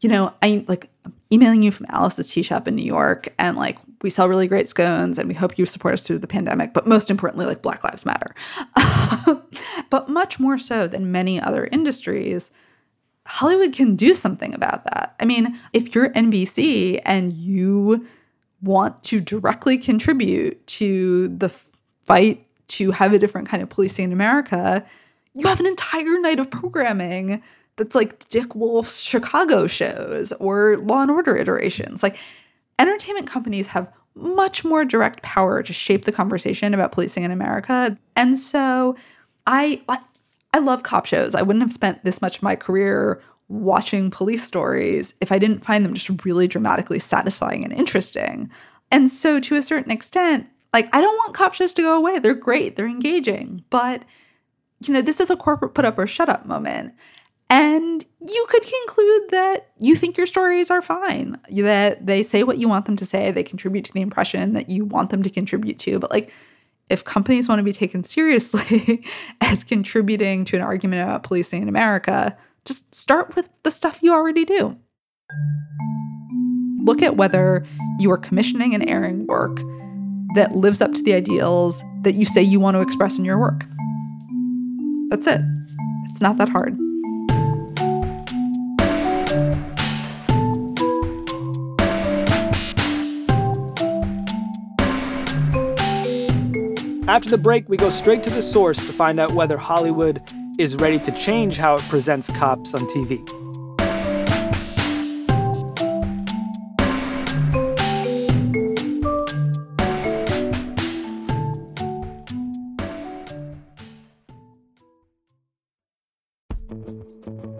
you 0.00 0.08
know, 0.08 0.32
I 0.42 0.64
like 0.68 0.90
emailing 1.32 1.62
you 1.62 1.72
from 1.72 1.86
Alice's 1.88 2.30
Tea 2.30 2.42
Shop 2.42 2.68
in 2.68 2.74
New 2.74 2.84
York, 2.84 3.32
and 3.38 3.56
like 3.56 3.78
we 4.02 4.10
sell 4.10 4.28
really 4.28 4.46
great 4.46 4.68
scones, 4.68 5.18
and 5.18 5.28
we 5.28 5.34
hope 5.34 5.58
you 5.58 5.66
support 5.66 5.94
us 5.94 6.02
through 6.02 6.18
the 6.18 6.26
pandemic. 6.26 6.72
But 6.72 6.86
most 6.86 7.10
importantly, 7.10 7.46
like 7.46 7.62
Black 7.62 7.82
Lives 7.84 8.06
Matter. 8.06 8.34
but 9.90 10.08
much 10.08 10.38
more 10.38 10.58
so 10.58 10.86
than 10.86 11.10
many 11.10 11.40
other 11.40 11.68
industries, 11.72 12.50
Hollywood 13.26 13.72
can 13.72 13.96
do 13.96 14.14
something 14.14 14.54
about 14.54 14.84
that. 14.84 15.14
I 15.18 15.24
mean, 15.24 15.58
if 15.72 15.94
you're 15.94 16.10
NBC 16.10 17.00
and 17.04 17.32
you 17.32 18.06
want 18.62 19.02
to 19.04 19.20
directly 19.20 19.78
contribute 19.78 20.66
to 20.66 21.28
the 21.28 21.50
fight 22.04 22.46
to 22.66 22.90
have 22.90 23.12
a 23.12 23.18
different 23.18 23.48
kind 23.48 23.62
of 23.62 23.68
policing 23.68 24.04
in 24.04 24.12
America, 24.12 24.84
you 25.34 25.46
have 25.46 25.60
an 25.60 25.66
entire 25.66 26.18
night 26.20 26.38
of 26.38 26.50
programming 26.50 27.42
that's 27.76 27.94
like 27.94 28.28
Dick 28.28 28.54
Wolf's 28.54 29.00
Chicago 29.00 29.66
shows 29.66 30.32
or 30.34 30.76
Law 30.78 31.02
and 31.02 31.10
Order 31.10 31.36
iterations. 31.36 32.02
Like 32.02 32.16
entertainment 32.78 33.26
companies 33.26 33.66
have 33.68 33.92
much 34.14 34.64
more 34.64 34.84
direct 34.84 35.22
power 35.22 35.62
to 35.62 35.72
shape 35.72 36.04
the 36.04 36.12
conversation 36.12 36.72
about 36.72 36.92
policing 36.92 37.24
in 37.24 37.30
America. 37.30 37.98
And 38.16 38.38
so 38.38 38.96
I 39.46 39.82
I 40.52 40.58
love 40.58 40.84
cop 40.84 41.06
shows. 41.06 41.34
I 41.34 41.42
wouldn't 41.42 41.64
have 41.64 41.72
spent 41.72 42.04
this 42.04 42.22
much 42.22 42.36
of 42.36 42.42
my 42.42 42.54
career 42.54 43.20
watching 43.48 44.10
police 44.10 44.44
stories 44.44 45.12
if 45.20 45.32
I 45.32 45.38
didn't 45.38 45.64
find 45.64 45.84
them 45.84 45.94
just 45.94 46.24
really 46.24 46.46
dramatically 46.46 46.98
satisfying 46.98 47.64
and 47.64 47.72
interesting. 47.72 48.48
And 48.90 49.10
so 49.10 49.40
to 49.40 49.56
a 49.56 49.62
certain 49.62 49.90
extent, 49.90 50.46
like 50.72 50.88
I 50.94 51.00
don't 51.00 51.16
want 51.16 51.34
cop 51.34 51.54
shows 51.54 51.72
to 51.74 51.82
go 51.82 51.96
away. 51.96 52.20
They're 52.20 52.34
great, 52.34 52.76
they're 52.76 52.86
engaging, 52.86 53.64
but 53.70 54.02
you 54.86 54.94
know, 54.94 55.02
this 55.02 55.20
is 55.20 55.30
a 55.30 55.36
corporate 55.36 55.74
put 55.74 55.84
up 55.84 55.98
or 55.98 56.06
shut 56.06 56.28
up 56.28 56.46
moment. 56.46 56.94
And 57.50 58.04
you 58.26 58.46
could 58.48 58.62
conclude 58.62 59.30
that 59.30 59.68
you 59.78 59.96
think 59.96 60.16
your 60.16 60.26
stories 60.26 60.70
are 60.70 60.82
fine, 60.82 61.38
that 61.50 62.06
they 62.06 62.22
say 62.22 62.42
what 62.42 62.58
you 62.58 62.68
want 62.68 62.86
them 62.86 62.96
to 62.96 63.06
say, 63.06 63.30
they 63.30 63.42
contribute 63.42 63.84
to 63.84 63.92
the 63.92 64.00
impression 64.00 64.54
that 64.54 64.70
you 64.70 64.84
want 64.84 65.10
them 65.10 65.22
to 65.22 65.30
contribute 65.30 65.78
to. 65.80 65.98
But 65.98 66.10
like, 66.10 66.32
if 66.90 67.04
companies 67.04 67.48
want 67.48 67.58
to 67.58 67.62
be 67.62 67.72
taken 67.72 68.04
seriously 68.04 69.04
as 69.40 69.64
contributing 69.64 70.44
to 70.46 70.56
an 70.56 70.62
argument 70.62 71.02
about 71.02 71.22
policing 71.22 71.62
in 71.62 71.68
America, 71.68 72.36
just 72.64 72.94
start 72.94 73.36
with 73.36 73.48
the 73.62 73.70
stuff 73.70 73.98
you 74.02 74.12
already 74.12 74.44
do. 74.44 74.76
Look 76.82 77.02
at 77.02 77.16
whether 77.16 77.64
you 77.98 78.10
are 78.10 78.18
commissioning 78.18 78.74
and 78.74 78.88
airing 78.88 79.26
work 79.26 79.58
that 80.34 80.54
lives 80.54 80.80
up 80.80 80.92
to 80.92 81.02
the 81.02 81.14
ideals 81.14 81.82
that 82.02 82.14
you 82.14 82.24
say 82.24 82.42
you 82.42 82.60
want 82.60 82.74
to 82.76 82.80
express 82.80 83.16
in 83.16 83.24
your 83.24 83.38
work. 83.38 83.64
That's 85.08 85.26
it. 85.26 85.40
It's 86.10 86.20
not 86.20 86.38
that 86.38 86.48
hard. 86.48 86.78
After 97.06 97.28
the 97.28 97.36
break, 97.36 97.68
we 97.68 97.76
go 97.76 97.90
straight 97.90 98.22
to 98.22 98.30
the 98.30 98.40
source 98.40 98.78
to 98.78 98.92
find 98.92 99.20
out 99.20 99.34
whether 99.34 99.58
Hollywood 99.58 100.22
is 100.58 100.76
ready 100.76 100.98
to 101.00 101.12
change 101.12 101.58
how 101.58 101.74
it 101.74 101.82
presents 101.82 102.30
cops 102.30 102.72
on 102.72 102.80
TV. 102.88 103.20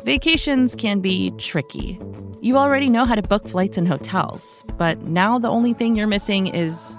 Vacations 0.05 0.75
can 0.75 1.01
be 1.01 1.33
tricky. 1.39 1.99
You 2.41 2.57
already 2.57 2.89
know 2.89 3.05
how 3.05 3.15
to 3.15 3.23
book 3.23 3.47
flights 3.47 3.77
and 3.77 3.87
hotels, 3.87 4.65
but 4.79 5.03
now 5.03 5.39
the 5.39 5.49
only 5.49 5.75
thing 5.75 5.97
you're 5.97 6.07
missing 6.07 6.47
is, 6.47 6.99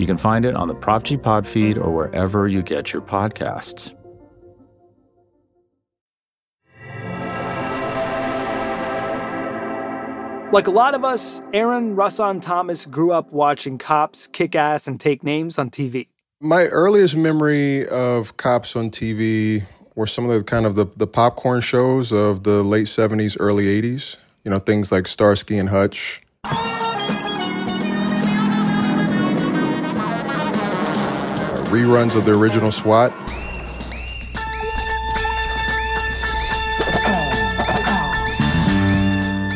You 0.00 0.06
can 0.06 0.16
find 0.16 0.46
it 0.46 0.56
on 0.56 0.66
the 0.66 0.74
Prop 0.74 1.02
G 1.02 1.18
Pod 1.18 1.46
feed 1.46 1.76
or 1.76 1.94
wherever 1.94 2.48
you 2.48 2.62
get 2.62 2.90
your 2.90 3.02
podcasts. 3.02 3.94
Like 10.54 10.66
a 10.66 10.70
lot 10.70 10.94
of 10.94 11.04
us, 11.04 11.42
Aaron 11.52 11.96
Rahsaan 11.96 12.40
Thomas 12.40 12.86
grew 12.86 13.12
up 13.12 13.30
watching 13.30 13.76
cops 13.76 14.26
kick 14.26 14.54
ass 14.54 14.88
and 14.88 14.98
take 14.98 15.22
names 15.22 15.58
on 15.58 15.68
TV. 15.68 16.06
My 16.40 16.64
earliest 16.68 17.14
memory 17.14 17.86
of 17.88 18.38
cops 18.38 18.74
on 18.74 18.90
TV 18.90 19.66
were 19.96 20.06
some 20.06 20.24
of 20.24 20.30
the 20.30 20.42
kind 20.42 20.64
of 20.64 20.76
the, 20.76 20.86
the 20.96 21.06
popcorn 21.06 21.60
shows 21.60 22.10
of 22.10 22.44
the 22.44 22.62
late 22.62 22.86
70s, 22.86 23.36
early 23.38 23.66
80s. 23.66 24.16
You 24.44 24.50
know, 24.50 24.60
things 24.60 24.90
like 24.90 25.06
Starsky 25.06 25.58
and 25.58 25.68
Hutch. 25.68 26.22
Reruns 31.70 32.16
of 32.16 32.24
the 32.24 32.32
original 32.32 32.72
SWAT. 32.72 33.12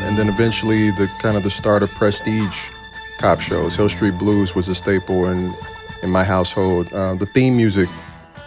And 0.06 0.16
then 0.16 0.28
eventually 0.28 0.90
the 0.92 1.10
kind 1.20 1.36
of 1.36 1.42
the 1.42 1.50
start 1.50 1.82
of 1.82 1.90
prestige 1.90 2.68
cop 3.18 3.40
shows. 3.40 3.74
Hill 3.74 3.88
Street 3.88 4.16
Blues 4.18 4.54
was 4.54 4.68
a 4.68 4.74
staple 4.74 5.26
in, 5.26 5.52
in 6.02 6.10
my 6.10 6.22
household. 6.22 6.92
Uh, 6.92 7.14
the 7.14 7.26
theme 7.26 7.56
music 7.56 7.88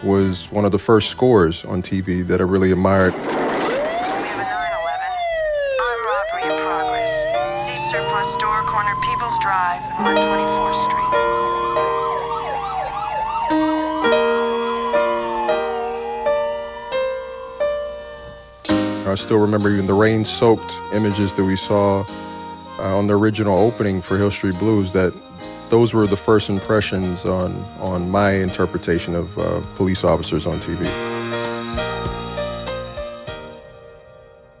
was 0.02 0.50
one 0.50 0.64
of 0.64 0.72
the 0.72 0.78
first 0.78 1.10
scores 1.10 1.64
on 1.66 1.82
TV 1.82 2.26
that 2.26 2.40
I 2.40 2.44
really 2.44 2.72
admired. 2.72 3.12
Have 9.98 10.16
a 10.16 11.07
I 19.08 19.14
still 19.14 19.38
remember 19.38 19.70
even 19.70 19.86
the 19.86 19.94
rain 19.94 20.24
soaked 20.24 20.80
images 20.92 21.32
that 21.34 21.44
we 21.44 21.56
saw 21.56 22.04
uh, 22.78 22.98
on 22.98 23.06
the 23.06 23.16
original 23.16 23.58
opening 23.58 24.02
for 24.02 24.18
Hill 24.18 24.30
Street 24.30 24.58
Blues 24.58 24.92
that 24.92 25.14
those 25.70 25.94
were 25.94 26.06
the 26.06 26.16
first 26.16 26.50
impressions 26.50 27.24
on, 27.24 27.56
on 27.80 28.10
my 28.10 28.32
interpretation 28.32 29.14
of 29.14 29.38
uh, 29.38 29.60
police 29.76 30.04
officers 30.04 30.46
on 30.46 30.58
TV. 30.58 30.86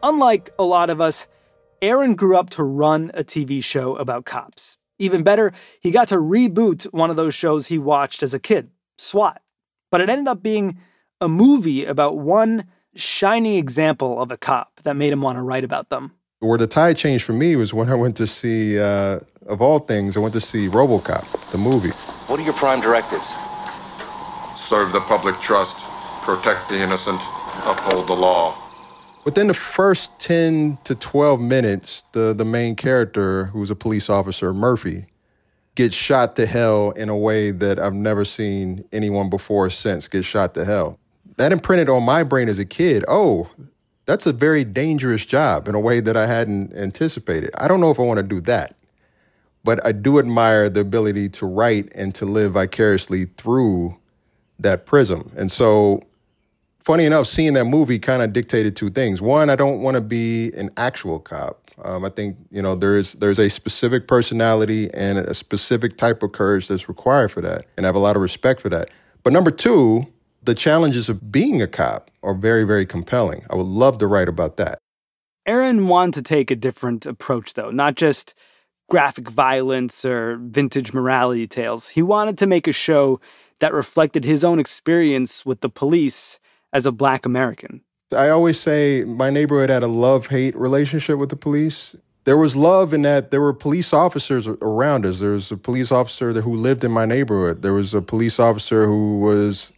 Unlike 0.02 0.50
a 0.58 0.64
lot 0.64 0.88
of 0.88 1.00
us, 1.00 1.28
Aaron 1.82 2.14
grew 2.14 2.36
up 2.36 2.48
to 2.50 2.64
run 2.64 3.10
a 3.12 3.22
TV 3.22 3.62
show 3.62 3.96
about 3.96 4.24
cops. 4.24 4.78
Even 4.98 5.22
better, 5.22 5.52
he 5.80 5.90
got 5.90 6.08
to 6.08 6.16
reboot 6.16 6.84
one 6.84 7.10
of 7.10 7.16
those 7.16 7.34
shows 7.34 7.66
he 7.66 7.78
watched 7.78 8.22
as 8.22 8.32
a 8.32 8.38
kid, 8.38 8.70
SWAT. 8.96 9.42
But 9.90 10.00
it 10.00 10.08
ended 10.08 10.26
up 10.26 10.42
being 10.42 10.78
a 11.20 11.28
movie 11.28 11.84
about 11.84 12.16
one 12.16 12.64
shining 12.98 13.54
example 13.54 14.20
of 14.20 14.30
a 14.30 14.36
cop 14.36 14.80
that 14.82 14.94
made 14.94 15.12
him 15.12 15.22
want 15.22 15.36
to 15.36 15.42
write 15.42 15.64
about 15.64 15.88
them. 15.88 16.12
Where 16.40 16.58
the 16.58 16.66
tide 16.66 16.96
changed 16.96 17.24
for 17.24 17.32
me 17.32 17.56
was 17.56 17.74
when 17.74 17.90
I 17.90 17.94
went 17.94 18.16
to 18.16 18.26
see, 18.26 18.78
uh, 18.78 19.20
of 19.46 19.60
all 19.60 19.80
things, 19.80 20.16
I 20.16 20.20
went 20.20 20.34
to 20.34 20.40
see 20.40 20.68
Robocop, 20.68 21.50
the 21.50 21.58
movie. 21.58 21.90
What 22.28 22.38
are 22.38 22.42
your 22.42 22.52
prime 22.54 22.80
directives? 22.80 23.34
Serve 24.54 24.92
the 24.92 25.00
public 25.00 25.40
trust, 25.40 25.84
protect 26.22 26.68
the 26.68 26.76
innocent, 26.76 27.20
uphold 27.64 28.06
the 28.06 28.14
law. 28.14 28.56
Within 29.24 29.48
the 29.48 29.54
first 29.54 30.18
10 30.20 30.78
to 30.84 30.94
12 30.94 31.40
minutes, 31.40 32.04
the, 32.12 32.32
the 32.32 32.44
main 32.44 32.76
character, 32.76 33.46
who's 33.46 33.70
a 33.70 33.76
police 33.76 34.08
officer, 34.08 34.54
Murphy, 34.54 35.06
gets 35.74 35.94
shot 35.94 36.34
to 36.36 36.46
hell 36.46 36.92
in 36.92 37.08
a 37.08 37.16
way 37.16 37.50
that 37.50 37.78
I've 37.78 37.94
never 37.94 38.24
seen 38.24 38.84
anyone 38.92 39.28
before 39.28 39.66
or 39.66 39.70
since 39.70 40.08
get 40.08 40.24
shot 40.24 40.54
to 40.54 40.64
hell. 40.64 40.98
That 41.38 41.52
imprinted 41.52 41.88
on 41.88 42.02
my 42.02 42.24
brain 42.24 42.48
as 42.48 42.58
a 42.58 42.64
kid. 42.64 43.04
Oh, 43.06 43.48
that's 44.06 44.26
a 44.26 44.32
very 44.32 44.64
dangerous 44.64 45.24
job 45.24 45.68
in 45.68 45.76
a 45.76 45.80
way 45.80 46.00
that 46.00 46.16
I 46.16 46.26
hadn't 46.26 46.74
anticipated. 46.74 47.50
I 47.56 47.68
don't 47.68 47.80
know 47.80 47.92
if 47.92 48.00
I 48.00 48.02
want 48.02 48.18
to 48.18 48.24
do 48.24 48.40
that, 48.42 48.74
but 49.62 49.84
I 49.86 49.92
do 49.92 50.18
admire 50.18 50.68
the 50.68 50.80
ability 50.80 51.28
to 51.28 51.46
write 51.46 51.92
and 51.94 52.12
to 52.16 52.26
live 52.26 52.52
vicariously 52.52 53.26
through 53.36 53.96
that 54.58 54.84
prism. 54.84 55.32
And 55.36 55.52
so, 55.52 56.02
funny 56.80 57.04
enough, 57.04 57.28
seeing 57.28 57.52
that 57.52 57.66
movie 57.66 58.00
kind 58.00 58.20
of 58.20 58.32
dictated 58.32 58.74
two 58.74 58.90
things. 58.90 59.22
One, 59.22 59.48
I 59.48 59.54
don't 59.54 59.80
want 59.80 59.94
to 59.94 60.00
be 60.00 60.50
an 60.54 60.70
actual 60.76 61.20
cop. 61.20 61.70
Um, 61.84 62.04
I 62.04 62.08
think 62.08 62.36
you 62.50 62.62
know 62.62 62.74
there's 62.74 63.12
there's 63.12 63.38
a 63.38 63.48
specific 63.48 64.08
personality 64.08 64.92
and 64.92 65.18
a 65.18 65.34
specific 65.34 65.96
type 65.96 66.24
of 66.24 66.32
courage 66.32 66.66
that's 66.66 66.88
required 66.88 67.30
for 67.30 67.42
that, 67.42 67.66
and 67.76 67.86
I 67.86 67.88
have 67.88 67.94
a 67.94 68.00
lot 68.00 68.16
of 68.16 68.22
respect 68.22 68.60
for 68.60 68.70
that. 68.70 68.90
But 69.22 69.32
number 69.32 69.52
two, 69.52 70.12
the 70.48 70.54
challenges 70.54 71.10
of 71.10 71.30
being 71.30 71.60
a 71.60 71.66
cop 71.66 72.10
are 72.22 72.32
very, 72.32 72.64
very 72.64 72.86
compelling. 72.86 73.44
I 73.50 73.54
would 73.54 73.66
love 73.66 73.98
to 73.98 74.06
write 74.06 74.30
about 74.30 74.56
that. 74.56 74.78
Aaron 75.44 75.88
wanted 75.88 76.14
to 76.14 76.22
take 76.22 76.50
a 76.50 76.56
different 76.56 77.04
approach, 77.04 77.52
though, 77.52 77.70
not 77.70 77.96
just 77.96 78.34
graphic 78.88 79.28
violence 79.28 80.06
or 80.06 80.38
vintage 80.40 80.94
morality 80.94 81.46
tales. 81.46 81.90
He 81.90 82.00
wanted 82.00 82.38
to 82.38 82.46
make 82.46 82.66
a 82.66 82.72
show 82.72 83.20
that 83.60 83.74
reflected 83.74 84.24
his 84.24 84.42
own 84.42 84.58
experience 84.58 85.44
with 85.44 85.60
the 85.60 85.68
police 85.68 86.40
as 86.72 86.86
a 86.86 86.92
black 86.92 87.26
American. 87.26 87.82
I 88.16 88.30
always 88.30 88.58
say 88.58 89.04
my 89.04 89.28
neighborhood 89.28 89.68
had 89.68 89.82
a 89.82 89.86
love 89.86 90.28
hate 90.28 90.56
relationship 90.56 91.18
with 91.18 91.28
the 91.28 91.36
police. 91.36 91.94
There 92.24 92.38
was 92.38 92.56
love 92.56 92.94
in 92.94 93.02
that 93.02 93.30
there 93.30 93.42
were 93.42 93.52
police 93.52 93.92
officers 93.92 94.48
around 94.48 95.04
us. 95.04 95.20
There 95.20 95.32
was 95.32 95.52
a 95.52 95.58
police 95.58 95.92
officer 95.92 96.32
who 96.40 96.54
lived 96.54 96.84
in 96.84 96.90
my 96.90 97.04
neighborhood. 97.04 97.60
There 97.60 97.74
was 97.74 97.92
a 97.92 98.00
police 98.00 98.40
officer 98.40 98.86
who 98.86 99.18
was 99.18 99.72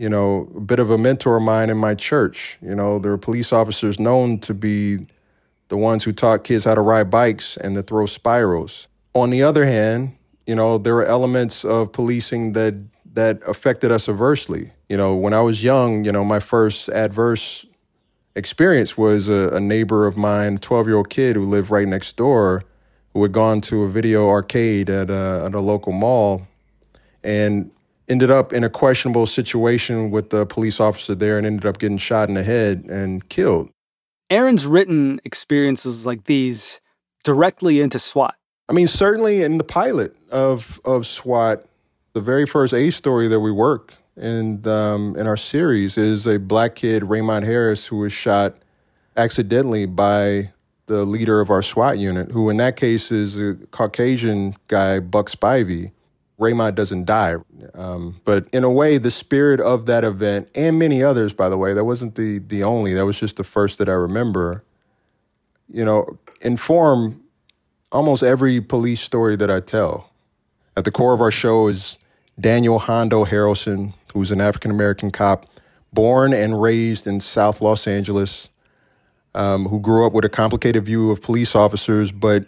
you 0.00 0.08
know, 0.08 0.50
a 0.56 0.60
bit 0.60 0.78
of 0.78 0.88
a 0.88 0.96
mentor 0.96 1.36
of 1.36 1.42
mine 1.42 1.68
in 1.68 1.76
my 1.76 1.94
church. 1.94 2.56
You 2.62 2.74
know, 2.74 2.98
there 2.98 3.10
were 3.10 3.18
police 3.18 3.52
officers 3.52 4.00
known 4.00 4.38
to 4.38 4.54
be 4.54 5.06
the 5.68 5.76
ones 5.76 6.04
who 6.04 6.12
taught 6.12 6.42
kids 6.42 6.64
how 6.64 6.74
to 6.74 6.80
ride 6.80 7.10
bikes 7.10 7.58
and 7.58 7.74
to 7.76 7.82
throw 7.82 8.06
spirals. 8.06 8.88
On 9.12 9.28
the 9.28 9.42
other 9.42 9.66
hand, 9.66 10.16
you 10.46 10.54
know, 10.54 10.78
there 10.78 10.94
were 10.94 11.04
elements 11.04 11.66
of 11.66 11.92
policing 11.92 12.52
that 12.52 12.76
that 13.12 13.42
affected 13.46 13.92
us 13.92 14.08
adversely. 14.08 14.72
You 14.88 14.96
know, 14.96 15.14
when 15.14 15.34
I 15.34 15.42
was 15.42 15.62
young, 15.62 16.06
you 16.06 16.12
know, 16.12 16.24
my 16.24 16.40
first 16.40 16.88
adverse 16.88 17.66
experience 18.34 18.96
was 18.96 19.28
a, 19.28 19.50
a 19.50 19.60
neighbor 19.60 20.06
of 20.06 20.16
mine, 20.16 20.56
12 20.58 20.86
year 20.86 20.96
old 20.96 21.10
kid 21.10 21.36
who 21.36 21.44
lived 21.44 21.70
right 21.70 21.86
next 21.86 22.16
door, 22.16 22.64
who 23.12 23.22
had 23.22 23.32
gone 23.32 23.60
to 23.62 23.82
a 23.82 23.88
video 23.90 24.30
arcade 24.30 24.88
at 24.88 25.10
a, 25.10 25.42
at 25.44 25.54
a 25.54 25.60
local 25.60 25.92
mall 25.92 26.46
and 27.22 27.70
ended 28.10 28.30
up 28.30 28.52
in 28.52 28.64
a 28.64 28.68
questionable 28.68 29.26
situation 29.26 30.10
with 30.10 30.30
the 30.30 30.44
police 30.44 30.80
officer 30.80 31.14
there 31.14 31.38
and 31.38 31.46
ended 31.46 31.64
up 31.64 31.78
getting 31.78 31.98
shot 31.98 32.28
in 32.28 32.34
the 32.34 32.42
head 32.42 32.84
and 32.90 33.28
killed. 33.28 33.70
Aaron's 34.28 34.66
written 34.66 35.20
experiences 35.24 36.04
like 36.04 36.24
these 36.24 36.80
directly 37.24 37.80
into 37.80 37.98
SWAT. 37.98 38.34
I 38.68 38.72
mean, 38.72 38.86
certainly 38.86 39.42
in 39.42 39.58
the 39.58 39.64
pilot 39.64 40.16
of 40.30 40.80
of 40.84 41.06
SWAT, 41.06 41.64
the 42.12 42.20
very 42.20 42.46
first 42.46 42.74
A 42.74 42.90
story 42.90 43.28
that 43.28 43.40
we 43.40 43.50
work 43.50 43.94
in 44.16 44.66
um, 44.66 45.16
in 45.16 45.26
our 45.26 45.36
series 45.36 45.96
is 45.96 46.26
a 46.26 46.38
black 46.38 46.74
kid, 46.76 47.08
Raymond 47.08 47.44
Harris, 47.44 47.86
who 47.86 47.96
was 47.98 48.12
shot 48.12 48.56
accidentally 49.16 49.86
by 49.86 50.52
the 50.86 51.04
leader 51.04 51.40
of 51.40 51.50
our 51.50 51.62
SWAT 51.62 51.98
unit, 51.98 52.32
who 52.32 52.50
in 52.50 52.56
that 52.58 52.76
case 52.76 53.12
is 53.12 53.38
a 53.38 53.54
Caucasian 53.70 54.54
guy, 54.68 55.00
Buck 55.00 55.30
Spivey. 55.30 55.92
Raymond 56.40 56.74
doesn't 56.74 57.04
die. 57.04 57.36
Um, 57.74 58.20
but 58.24 58.48
in 58.50 58.64
a 58.64 58.70
way, 58.70 58.96
the 58.96 59.10
spirit 59.10 59.60
of 59.60 59.84
that 59.86 60.04
event, 60.04 60.48
and 60.54 60.78
many 60.78 61.02
others, 61.02 61.34
by 61.34 61.50
the 61.50 61.58
way, 61.58 61.74
that 61.74 61.84
wasn't 61.84 62.14
the 62.14 62.38
the 62.38 62.64
only. 62.64 62.94
That 62.94 63.04
was 63.04 63.20
just 63.20 63.36
the 63.36 63.44
first 63.44 63.78
that 63.78 63.88
I 63.88 63.92
remember. 63.92 64.64
You 65.72 65.84
know, 65.84 66.18
inform 66.40 67.22
almost 67.92 68.22
every 68.22 68.60
police 68.60 69.00
story 69.00 69.36
that 69.36 69.50
I 69.50 69.60
tell. 69.60 70.10
At 70.76 70.84
the 70.84 70.90
core 70.90 71.12
of 71.12 71.20
our 71.20 71.30
show 71.30 71.68
is 71.68 71.98
Daniel 72.40 72.78
Hondo 72.78 73.24
Harrelson, 73.26 73.92
who's 74.14 74.30
an 74.30 74.40
African 74.40 74.70
American 74.70 75.10
cop, 75.10 75.46
born 75.92 76.32
and 76.32 76.60
raised 76.60 77.06
in 77.06 77.20
South 77.20 77.60
Los 77.60 77.86
Angeles, 77.86 78.48
um, 79.34 79.66
who 79.66 79.78
grew 79.78 80.06
up 80.06 80.14
with 80.14 80.24
a 80.24 80.30
complicated 80.30 80.86
view 80.86 81.10
of 81.10 81.20
police 81.20 81.54
officers, 81.54 82.12
but 82.12 82.46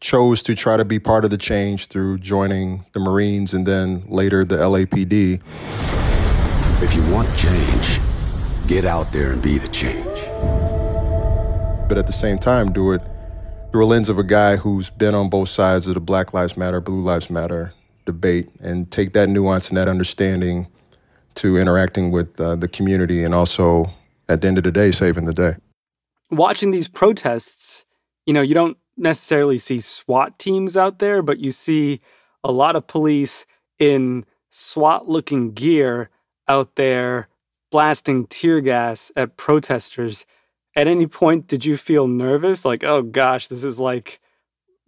chose 0.00 0.42
to 0.44 0.54
try 0.54 0.76
to 0.76 0.84
be 0.84 0.98
part 0.98 1.24
of 1.24 1.30
the 1.30 1.38
change 1.38 1.86
through 1.86 2.18
joining 2.18 2.86
the 2.92 3.00
Marines 3.00 3.52
and 3.52 3.66
then 3.66 4.02
later 4.08 4.44
the 4.44 4.56
LAPD. 4.56 5.40
If 6.82 6.94
you 6.94 7.02
want 7.12 7.28
change, 7.36 8.00
get 8.66 8.84
out 8.84 9.12
there 9.12 9.32
and 9.32 9.42
be 9.42 9.58
the 9.58 9.68
change. 9.68 10.06
But 11.88 11.98
at 11.98 12.06
the 12.06 12.12
same 12.12 12.38
time, 12.38 12.72
do 12.72 12.92
it 12.92 13.02
through 13.70 13.84
a 13.84 13.86
lens 13.86 14.08
of 14.08 14.18
a 14.18 14.24
guy 14.24 14.56
who's 14.56 14.90
been 14.90 15.14
on 15.14 15.28
both 15.28 15.48
sides 15.48 15.86
of 15.86 15.94
the 15.94 16.00
Black 16.00 16.32
Lives 16.32 16.56
Matter, 16.56 16.80
Blue 16.80 17.00
Lives 17.00 17.28
Matter 17.28 17.74
debate 18.06 18.48
and 18.60 18.90
take 18.90 19.12
that 19.12 19.28
nuance 19.28 19.68
and 19.68 19.76
that 19.76 19.88
understanding 19.88 20.66
to 21.34 21.56
interacting 21.56 22.10
with 22.10 22.40
uh, 22.40 22.56
the 22.56 22.68
community 22.68 23.22
and 23.22 23.34
also, 23.34 23.90
at 24.28 24.40
the 24.40 24.48
end 24.48 24.58
of 24.58 24.64
the 24.64 24.72
day, 24.72 24.90
saving 24.90 25.26
the 25.26 25.32
day. 25.32 25.54
Watching 26.30 26.70
these 26.70 26.88
protests, 26.88 27.84
you 28.26 28.32
know, 28.32 28.42
you 28.42 28.54
don't 28.54 28.76
necessarily 29.00 29.58
see 29.58 29.80
SWAT 29.80 30.38
teams 30.38 30.76
out 30.76 30.98
there, 30.98 31.22
but 31.22 31.38
you 31.38 31.50
see 31.50 32.00
a 32.44 32.52
lot 32.52 32.76
of 32.76 32.86
police 32.86 33.46
in 33.78 34.24
SWAT 34.50 35.08
looking 35.08 35.52
gear 35.52 36.10
out 36.48 36.76
there 36.76 37.28
blasting 37.70 38.26
tear 38.26 38.60
gas 38.60 39.10
at 39.16 39.36
protesters. 39.36 40.26
At 40.76 40.86
any 40.86 41.06
point, 41.06 41.46
did 41.46 41.64
you 41.64 41.76
feel 41.76 42.06
nervous? 42.06 42.64
Like, 42.64 42.84
oh 42.84 43.02
gosh, 43.02 43.48
this 43.48 43.64
is 43.64 43.78
like 43.78 44.20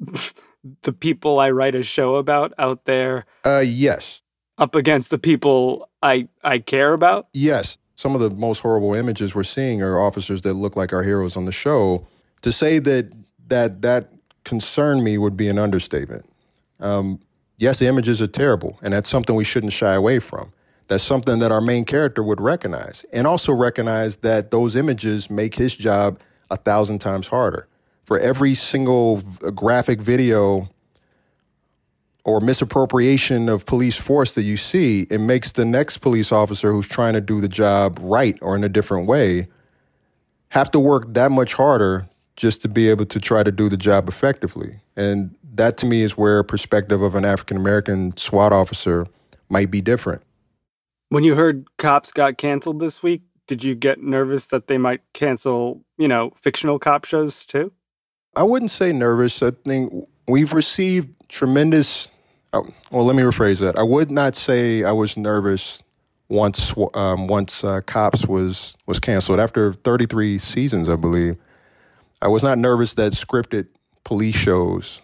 the 0.83 0.93
people 0.93 1.39
I 1.39 1.51
write 1.51 1.75
a 1.75 1.83
show 1.83 2.17
about 2.17 2.53
out 2.59 2.85
there? 2.85 3.25
Uh, 3.45 3.63
yes. 3.65 4.23
Up 4.59 4.75
against 4.75 5.11
the 5.11 5.19
people 5.19 5.89
I, 6.03 6.29
I 6.45 6.59
care 6.59 6.93
about? 6.93 7.29
Yes. 7.33 7.79
Some 7.95 8.15
of 8.15 8.21
the 8.21 8.31
most 8.31 8.61
horrible 8.61 8.95
images 8.95 9.35
we're 9.35 9.43
seeing 9.45 9.83
are 9.83 10.01
officers 10.01 10.43
that 10.43 10.55
look 10.55 10.77
like 10.77 10.93
our 10.93 11.03
heroes 11.03 11.37
on 11.37 11.45
the 11.45 11.53
show. 11.53 12.07
To 12.43 12.51
say 12.51 12.79
that 12.81 13.13
that 13.49 13.83
that 13.83 14.13
concerned 14.45 15.05
me 15.05 15.19
would 15.19 15.37
be 15.37 15.49
an 15.49 15.59
understatement. 15.59 16.25
Um, 16.81 17.21
yes, 17.59 17.79
the 17.79 17.87
images 17.87 18.21
are 18.21 18.27
terrible, 18.27 18.79
and 18.83 18.93
that's 18.93 19.09
something 19.09 19.35
we 19.35 19.45
shouldn't 19.45 19.73
shy 19.73 19.95
away 19.95 20.19
from. 20.19 20.53
That's 20.89 21.03
something 21.05 21.39
that 21.39 21.53
our 21.53 21.61
main 21.61 21.85
character 21.85 22.23
would 22.23 22.41
recognize, 22.41 23.05
and 23.13 23.27
also 23.27 23.53
recognize 23.53 24.19
that 24.19 24.51
those 24.51 24.77
images 24.77 25.31
make 25.31 25.55
his 25.55 25.77
job 25.77 26.19
a 26.51 26.57
thousand 26.57 26.99
times 26.99 27.29
harder. 27.29 27.69
For 28.05 28.19
every 28.19 28.55
single 28.55 29.23
graphic 29.55 30.01
video 30.01 30.69
or 32.25 32.41
misappropriation 32.41 33.49
of 33.49 33.65
police 33.65 33.99
force 33.99 34.35
that 34.35 34.43
you 34.43 34.57
see, 34.57 35.07
it 35.09 35.19
makes 35.19 35.53
the 35.53 35.65
next 35.65 35.99
police 35.99 36.31
officer 36.31 36.73
who's 36.73 36.87
trying 36.87 37.15
to 37.15 37.21
do 37.21 37.41
the 37.41 37.49
job 37.49 37.99
right 38.01 38.39
or 38.43 38.55
in 38.55 38.65
a 38.65 38.69
different 38.69 39.07
way 39.07 39.49
have 40.51 40.71
to 40.71 40.79
work 40.79 41.15
that 41.15 41.31
much 41.31 41.55
harder 41.55 42.07
just 42.37 42.63
to 42.63 42.69
be 42.69 42.89
able 42.89 43.07
to 43.07 43.21
try 43.21 43.43
to 43.43 43.53
do 43.53 43.69
the 43.69 43.77
job 43.77 44.09
effectively. 44.09 44.81
And 44.97 45.35
that 45.55 45.77
to 45.79 45.87
me 45.87 46.03
is 46.03 46.17
where 46.17 46.39
a 46.39 46.45
perspective 46.45 47.03
of 47.03 47.15
an 47.15 47.25
African 47.25 47.57
American 47.57 48.17
SWAT 48.17 48.53
officer 48.53 49.07
might 49.49 49.71
be 49.71 49.81
different. 49.81 50.23
When 51.11 51.25
you 51.25 51.35
heard 51.35 51.67
cops 51.77 52.11
got 52.11 52.39
canceled 52.39 52.81
this 52.81 53.03
week, 53.03 53.23
did 53.47 53.63
you 53.63 53.75
get 53.75 54.03
nervous 54.03 54.47
that 54.47 54.67
they 54.67 54.79
might 54.79 55.03
cancel, 55.13 55.85
you 55.99 56.09
know, 56.09 56.31
fictional 56.35 56.79
cop 56.79 57.05
shows 57.05 57.45
too? 57.45 57.73
I 58.35 58.45
wouldn't 58.45 58.71
say 58.71 58.93
nervous. 58.93 59.43
I 59.43 59.51
think 59.51 59.93
we've 60.27 60.55
received 60.55 61.15
tremendous. 61.29 62.11
Oh, 62.55 62.67
well, 62.91 63.05
let 63.05 63.15
me 63.15 63.23
rephrase 63.23 63.61
that. 63.61 63.79
I 63.79 63.83
would 63.83 64.11
not 64.11 64.37
say 64.37 64.85
I 64.85 64.93
was 64.93 65.17
nervous 65.19 65.83
once 66.29 66.73
um, 66.95 67.27
once 67.27 67.63
uh, 67.63 67.83
Cops 67.83 68.27
was 68.27 68.77
was 68.87 68.99
canceled 68.99 69.39
after 69.39 69.75
33 69.75 70.39
seasons, 70.39 70.89
I 70.89 70.97
believe. 70.97 71.37
I 72.23 72.29
was 72.29 72.45
not 72.45 72.57
nervous 72.57 72.95
that 72.95 73.13
scripted 73.15 73.67
police 74.05 74.37
shows 74.37 75.03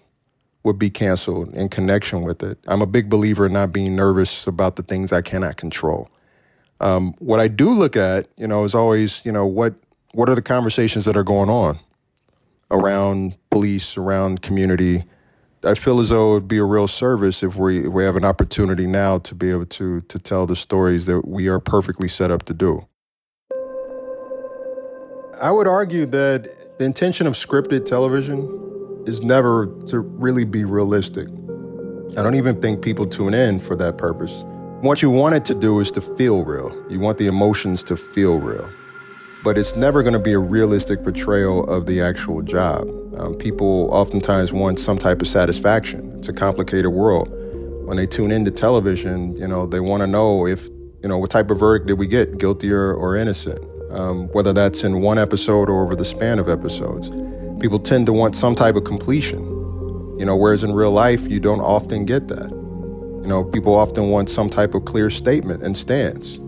would 0.62 0.78
be 0.78 0.88
canceled 0.88 1.52
in 1.52 1.68
connection 1.68 2.22
with 2.22 2.44
it. 2.44 2.58
I'm 2.68 2.80
a 2.80 2.86
big 2.86 3.10
believer 3.10 3.46
in 3.46 3.52
not 3.52 3.72
being 3.72 3.96
nervous 3.96 4.46
about 4.46 4.76
the 4.76 4.84
things 4.84 5.12
I 5.12 5.20
cannot 5.20 5.56
control. 5.56 6.08
Um, 6.80 7.14
what 7.18 7.40
I 7.40 7.48
do 7.48 7.72
look 7.72 7.96
at, 7.96 8.28
you 8.36 8.46
know, 8.46 8.62
is 8.62 8.72
always, 8.72 9.20
you 9.24 9.32
know, 9.32 9.44
what 9.46 9.74
what 10.12 10.28
are 10.28 10.36
the 10.36 10.42
conversations 10.42 11.04
that 11.06 11.16
are 11.16 11.24
going 11.24 11.50
on 11.50 11.80
around 12.70 13.36
police, 13.50 13.96
around 13.96 14.40
community. 14.40 15.02
I 15.64 15.74
feel 15.74 15.98
as 15.98 16.10
though 16.10 16.30
it 16.30 16.34
would 16.34 16.48
be 16.48 16.58
a 16.58 16.64
real 16.64 16.86
service 16.86 17.42
if 17.42 17.56
we 17.56 17.80
if 17.80 17.92
we 17.92 18.04
have 18.04 18.14
an 18.14 18.24
opportunity 18.24 18.86
now 18.86 19.18
to 19.18 19.34
be 19.34 19.50
able 19.50 19.66
to 19.66 20.02
to 20.02 20.18
tell 20.20 20.46
the 20.46 20.54
stories 20.54 21.06
that 21.06 21.26
we 21.26 21.48
are 21.48 21.58
perfectly 21.58 22.06
set 22.06 22.30
up 22.30 22.44
to 22.44 22.54
do. 22.54 22.86
I 25.42 25.50
would 25.50 25.66
argue 25.66 26.06
that 26.06 26.67
the 26.78 26.84
intention 26.84 27.26
of 27.26 27.32
scripted 27.32 27.84
television 27.84 29.02
is 29.04 29.20
never 29.20 29.66
to 29.86 29.98
really 29.98 30.44
be 30.44 30.64
realistic. 30.64 31.26
I 32.16 32.22
don't 32.22 32.36
even 32.36 32.60
think 32.60 32.82
people 32.82 33.04
tune 33.04 33.34
in 33.34 33.58
for 33.58 33.74
that 33.76 33.98
purpose. 33.98 34.44
What 34.80 35.02
you 35.02 35.10
want 35.10 35.34
it 35.34 35.44
to 35.46 35.56
do 35.56 35.80
is 35.80 35.90
to 35.92 36.00
feel 36.00 36.44
real. 36.44 36.72
You 36.88 37.00
want 37.00 37.18
the 37.18 37.26
emotions 37.26 37.82
to 37.84 37.96
feel 37.96 38.38
real. 38.38 38.68
But 39.42 39.58
it's 39.58 39.74
never 39.74 40.04
going 40.04 40.12
to 40.12 40.20
be 40.20 40.32
a 40.32 40.38
realistic 40.38 41.02
portrayal 41.02 41.68
of 41.68 41.86
the 41.86 42.00
actual 42.00 42.42
job. 42.42 42.88
Um, 43.18 43.34
people 43.34 43.92
oftentimes 43.92 44.52
want 44.52 44.78
some 44.78 44.98
type 44.98 45.20
of 45.20 45.26
satisfaction. 45.26 46.16
It's 46.18 46.28
a 46.28 46.32
complicated 46.32 46.92
world. 46.92 47.28
When 47.86 47.96
they 47.96 48.06
tune 48.06 48.30
into 48.30 48.52
television, 48.52 49.34
you 49.36 49.48
know, 49.48 49.66
they 49.66 49.80
want 49.80 50.02
to 50.02 50.06
know 50.06 50.46
if, 50.46 50.68
you 51.02 51.08
know, 51.08 51.18
what 51.18 51.30
type 51.30 51.50
of 51.50 51.58
verdict 51.58 51.88
did 51.88 51.98
we 51.98 52.06
get, 52.06 52.38
guilty 52.38 52.70
or, 52.70 52.92
or 52.94 53.16
innocent, 53.16 53.58
um, 53.90 54.28
whether 54.28 54.52
that's 54.52 54.84
in 54.84 55.00
one 55.00 55.18
episode 55.18 55.68
or 55.70 55.84
over 55.84 55.94
the 55.94 56.04
span 56.04 56.38
of 56.38 56.48
episodes 56.48 57.10
people 57.60 57.78
tend 57.78 58.06
to 58.06 58.12
want 58.12 58.36
some 58.36 58.54
type 58.54 58.76
of 58.76 58.84
completion. 58.84 59.40
You 60.18 60.24
know, 60.24 60.36
whereas 60.36 60.64
in 60.64 60.72
real 60.72 60.90
life, 60.90 61.28
you 61.28 61.40
don't 61.40 61.60
often 61.60 62.04
get 62.04 62.28
that. 62.28 62.50
You 62.50 63.28
know, 63.28 63.44
people 63.44 63.74
often 63.74 64.08
want 64.08 64.30
some 64.30 64.48
type 64.48 64.74
of 64.74 64.84
clear 64.84 65.10
statement 65.10 65.62
and 65.62 65.76
stance. 65.76 66.38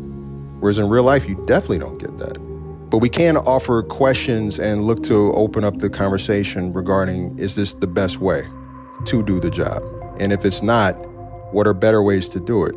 Whereas 0.61 0.79
in 0.79 0.88
real 0.88 1.05
life, 1.05 1.29
you 1.29 1.37
definitely 1.46 1.79
don't 1.79 1.98
get 1.98 2.18
that. 2.18 2.38
But 2.90 2.98
we 2.98 3.09
can 3.09 3.37
offer 3.37 3.83
questions 3.83 4.59
and 4.59 4.85
look 4.85 5.03
to 5.05 5.33
open 5.35 5.62
up 5.62 5.79
the 5.79 5.88
conversation 5.88 6.72
regarding 6.72 7.38
is 7.38 7.55
this 7.55 7.74
the 7.74 7.87
best 7.87 8.18
way 8.18 8.42
to 9.05 9.22
do 9.22 9.38
the 9.38 9.50
job? 9.50 9.83
And 10.18 10.33
if 10.33 10.44
it's 10.44 10.62
not, 10.62 10.92
what 11.53 11.66
are 11.66 11.74
better 11.74 12.03
ways 12.03 12.29
to 12.31 12.40
do 12.40 12.64
it? 12.64 12.74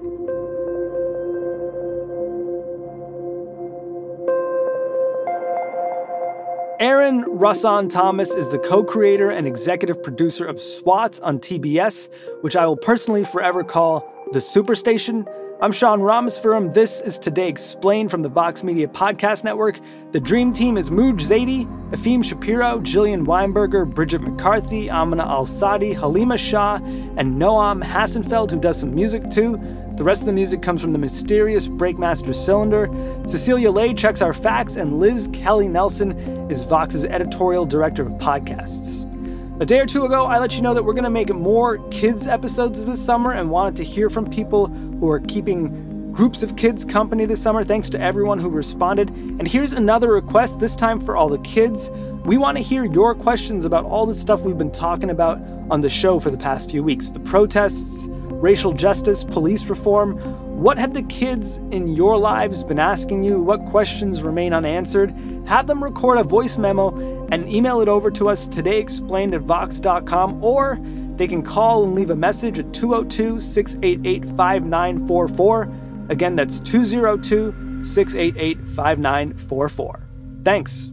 Aaron 7.04 7.26
Rahsaan 7.26 7.90
Thomas 7.90 8.34
is 8.34 8.48
the 8.48 8.58
co 8.58 8.82
creator 8.82 9.30
and 9.30 9.46
executive 9.46 10.02
producer 10.02 10.46
of 10.46 10.58
SWAT 10.58 11.20
on 11.22 11.38
TBS, 11.38 12.08
which 12.40 12.56
I 12.56 12.66
will 12.66 12.78
personally 12.78 13.26
forever 13.26 13.62
call 13.62 14.10
the 14.32 14.40
Superstation. 14.40 15.28
I'm 15.62 15.74
Sean 15.74 16.00
Rameswaram. 16.00 16.74
This 16.74 17.02
is 17.02 17.20
Today 17.20 17.50
Explained 17.50 18.10
from 18.10 18.22
the 18.22 18.30
Vox 18.30 18.64
Media 18.64 18.88
Podcast 18.88 19.44
Network. 19.44 19.82
The 20.14 20.22
Dream 20.22 20.54
Team 20.54 20.78
is 20.78 20.92
Mooj 20.92 21.20
Zadie, 21.20 21.66
Efim 21.92 22.24
Shapiro, 22.24 22.80
Jillian 22.80 23.26
Weinberger, 23.26 23.86
Bridget 23.86 24.22
McCarthy, 24.22 24.90
Amina 24.90 25.28
Al 25.28 25.46
Sadi, 25.46 25.92
Halima 25.92 26.38
Shah, 26.38 26.76
and 27.18 27.36
Noam 27.36 27.84
Hassenfeld, 27.84 28.50
who 28.50 28.60
does 28.62 28.80
some 28.80 28.96
music 28.96 29.30
too. 29.30 29.58
The 29.96 30.04
rest 30.04 30.24
of 30.24 30.26
the 30.26 30.34
music 30.34 30.64
comes 30.64 30.82
from 30.82 30.92
the 30.92 30.98
mysterious 30.98 31.70
Breakmaster 31.70 32.34
Cylinder. 32.34 32.90
Cecilia 33.28 33.70
Lay 33.70 33.94
checks 33.94 34.24
our 34.24 34.34
facts, 34.34 34.76
and 34.76 35.00
Liz 35.00 35.30
Kelly 35.34 35.68
Nelson 35.68 36.18
is 36.50 36.64
Vox's 36.64 37.06
editorial 37.06 37.64
director 37.68 38.02
of 38.02 38.12
podcasts. 38.14 39.08
A 39.62 39.66
day 39.68 39.80
or 39.80 39.86
two 39.86 40.06
ago, 40.06 40.26
I 40.26 40.40
let 40.40 40.56
you 40.56 40.64
know 40.64 40.74
that 40.74 40.84
we're 40.84 40.94
going 40.94 41.04
to 41.04 41.12
make 41.12 41.32
more 41.32 41.78
kids 41.90 42.26
episodes 42.26 42.88
this 42.88 43.06
summer 43.06 43.34
and 43.34 43.52
wanted 43.52 43.76
to 43.76 43.84
hear 43.84 44.10
from 44.10 44.28
people 44.28 44.66
who 44.66 45.08
are 45.12 45.20
keeping 45.20 46.12
groups 46.12 46.42
of 46.42 46.56
kids 46.56 46.84
company 46.84 47.26
this 47.26 47.42
summer. 47.42 47.64
Thanks 47.64 47.88
to 47.92 48.02
everyone 48.02 48.40
who 48.40 48.50
responded. 48.50 49.10
And 49.10 49.48
here's 49.48 49.74
another 49.74 50.12
request, 50.12 50.60
this 50.60 50.76
time 50.76 51.02
for 51.02 51.16
all 51.16 51.30
the 51.30 51.40
kids. 51.40 51.92
We 52.26 52.38
want 52.38 52.58
to 52.58 52.64
hear 52.64 52.86
your 52.86 53.14
questions 53.14 53.64
about 53.64 53.86
all 53.86 54.08
the 54.08 54.16
stuff 54.16 54.42
we've 54.42 54.58
been 54.58 54.72
talking 54.72 55.12
about 55.12 55.40
on 55.70 55.82
the 55.82 55.90
show 55.90 56.18
for 56.18 56.32
the 56.32 56.38
past 56.38 56.72
few 56.72 56.84
weeks 56.84 57.12
the 57.12 57.20
protests, 57.20 58.08
racial 58.44 58.74
justice, 58.74 59.24
police 59.24 59.70
reform. 59.70 60.18
What 60.62 60.78
have 60.78 60.94
the 60.94 61.04
kids 61.04 61.58
in 61.72 61.88
your 61.88 62.18
lives 62.18 62.62
been 62.62 62.78
asking 62.78 63.24
you? 63.24 63.40
What 63.40 63.64
questions 63.64 64.22
remain 64.22 64.54
unanswered? 64.54 65.12
Have 65.48 65.66
them 65.66 65.82
record 65.82 66.18
a 66.18 66.24
voice 66.24 66.58
memo 66.58 67.26
and 67.32 67.50
email 67.50 67.80
it 67.80 67.88
over 67.88 68.12
to 68.12 68.28
us 68.28 68.46
today 68.46 68.80
explained 68.80 69.34
at 69.34 69.42
vox.com, 69.42 70.44
or 70.44 70.78
they 71.16 71.26
can 71.26 71.42
call 71.42 71.86
and 71.86 71.96
leave 71.96 72.10
a 72.10 72.16
message 72.16 72.60
at 72.60 72.74
202 72.74 73.40
688 73.40 74.26
5944. 74.36 75.74
Again, 76.10 76.36
that's 76.36 76.60
202 76.60 77.86
688 77.86 78.58
5944. 78.68 80.08
Thanks. 80.44 80.93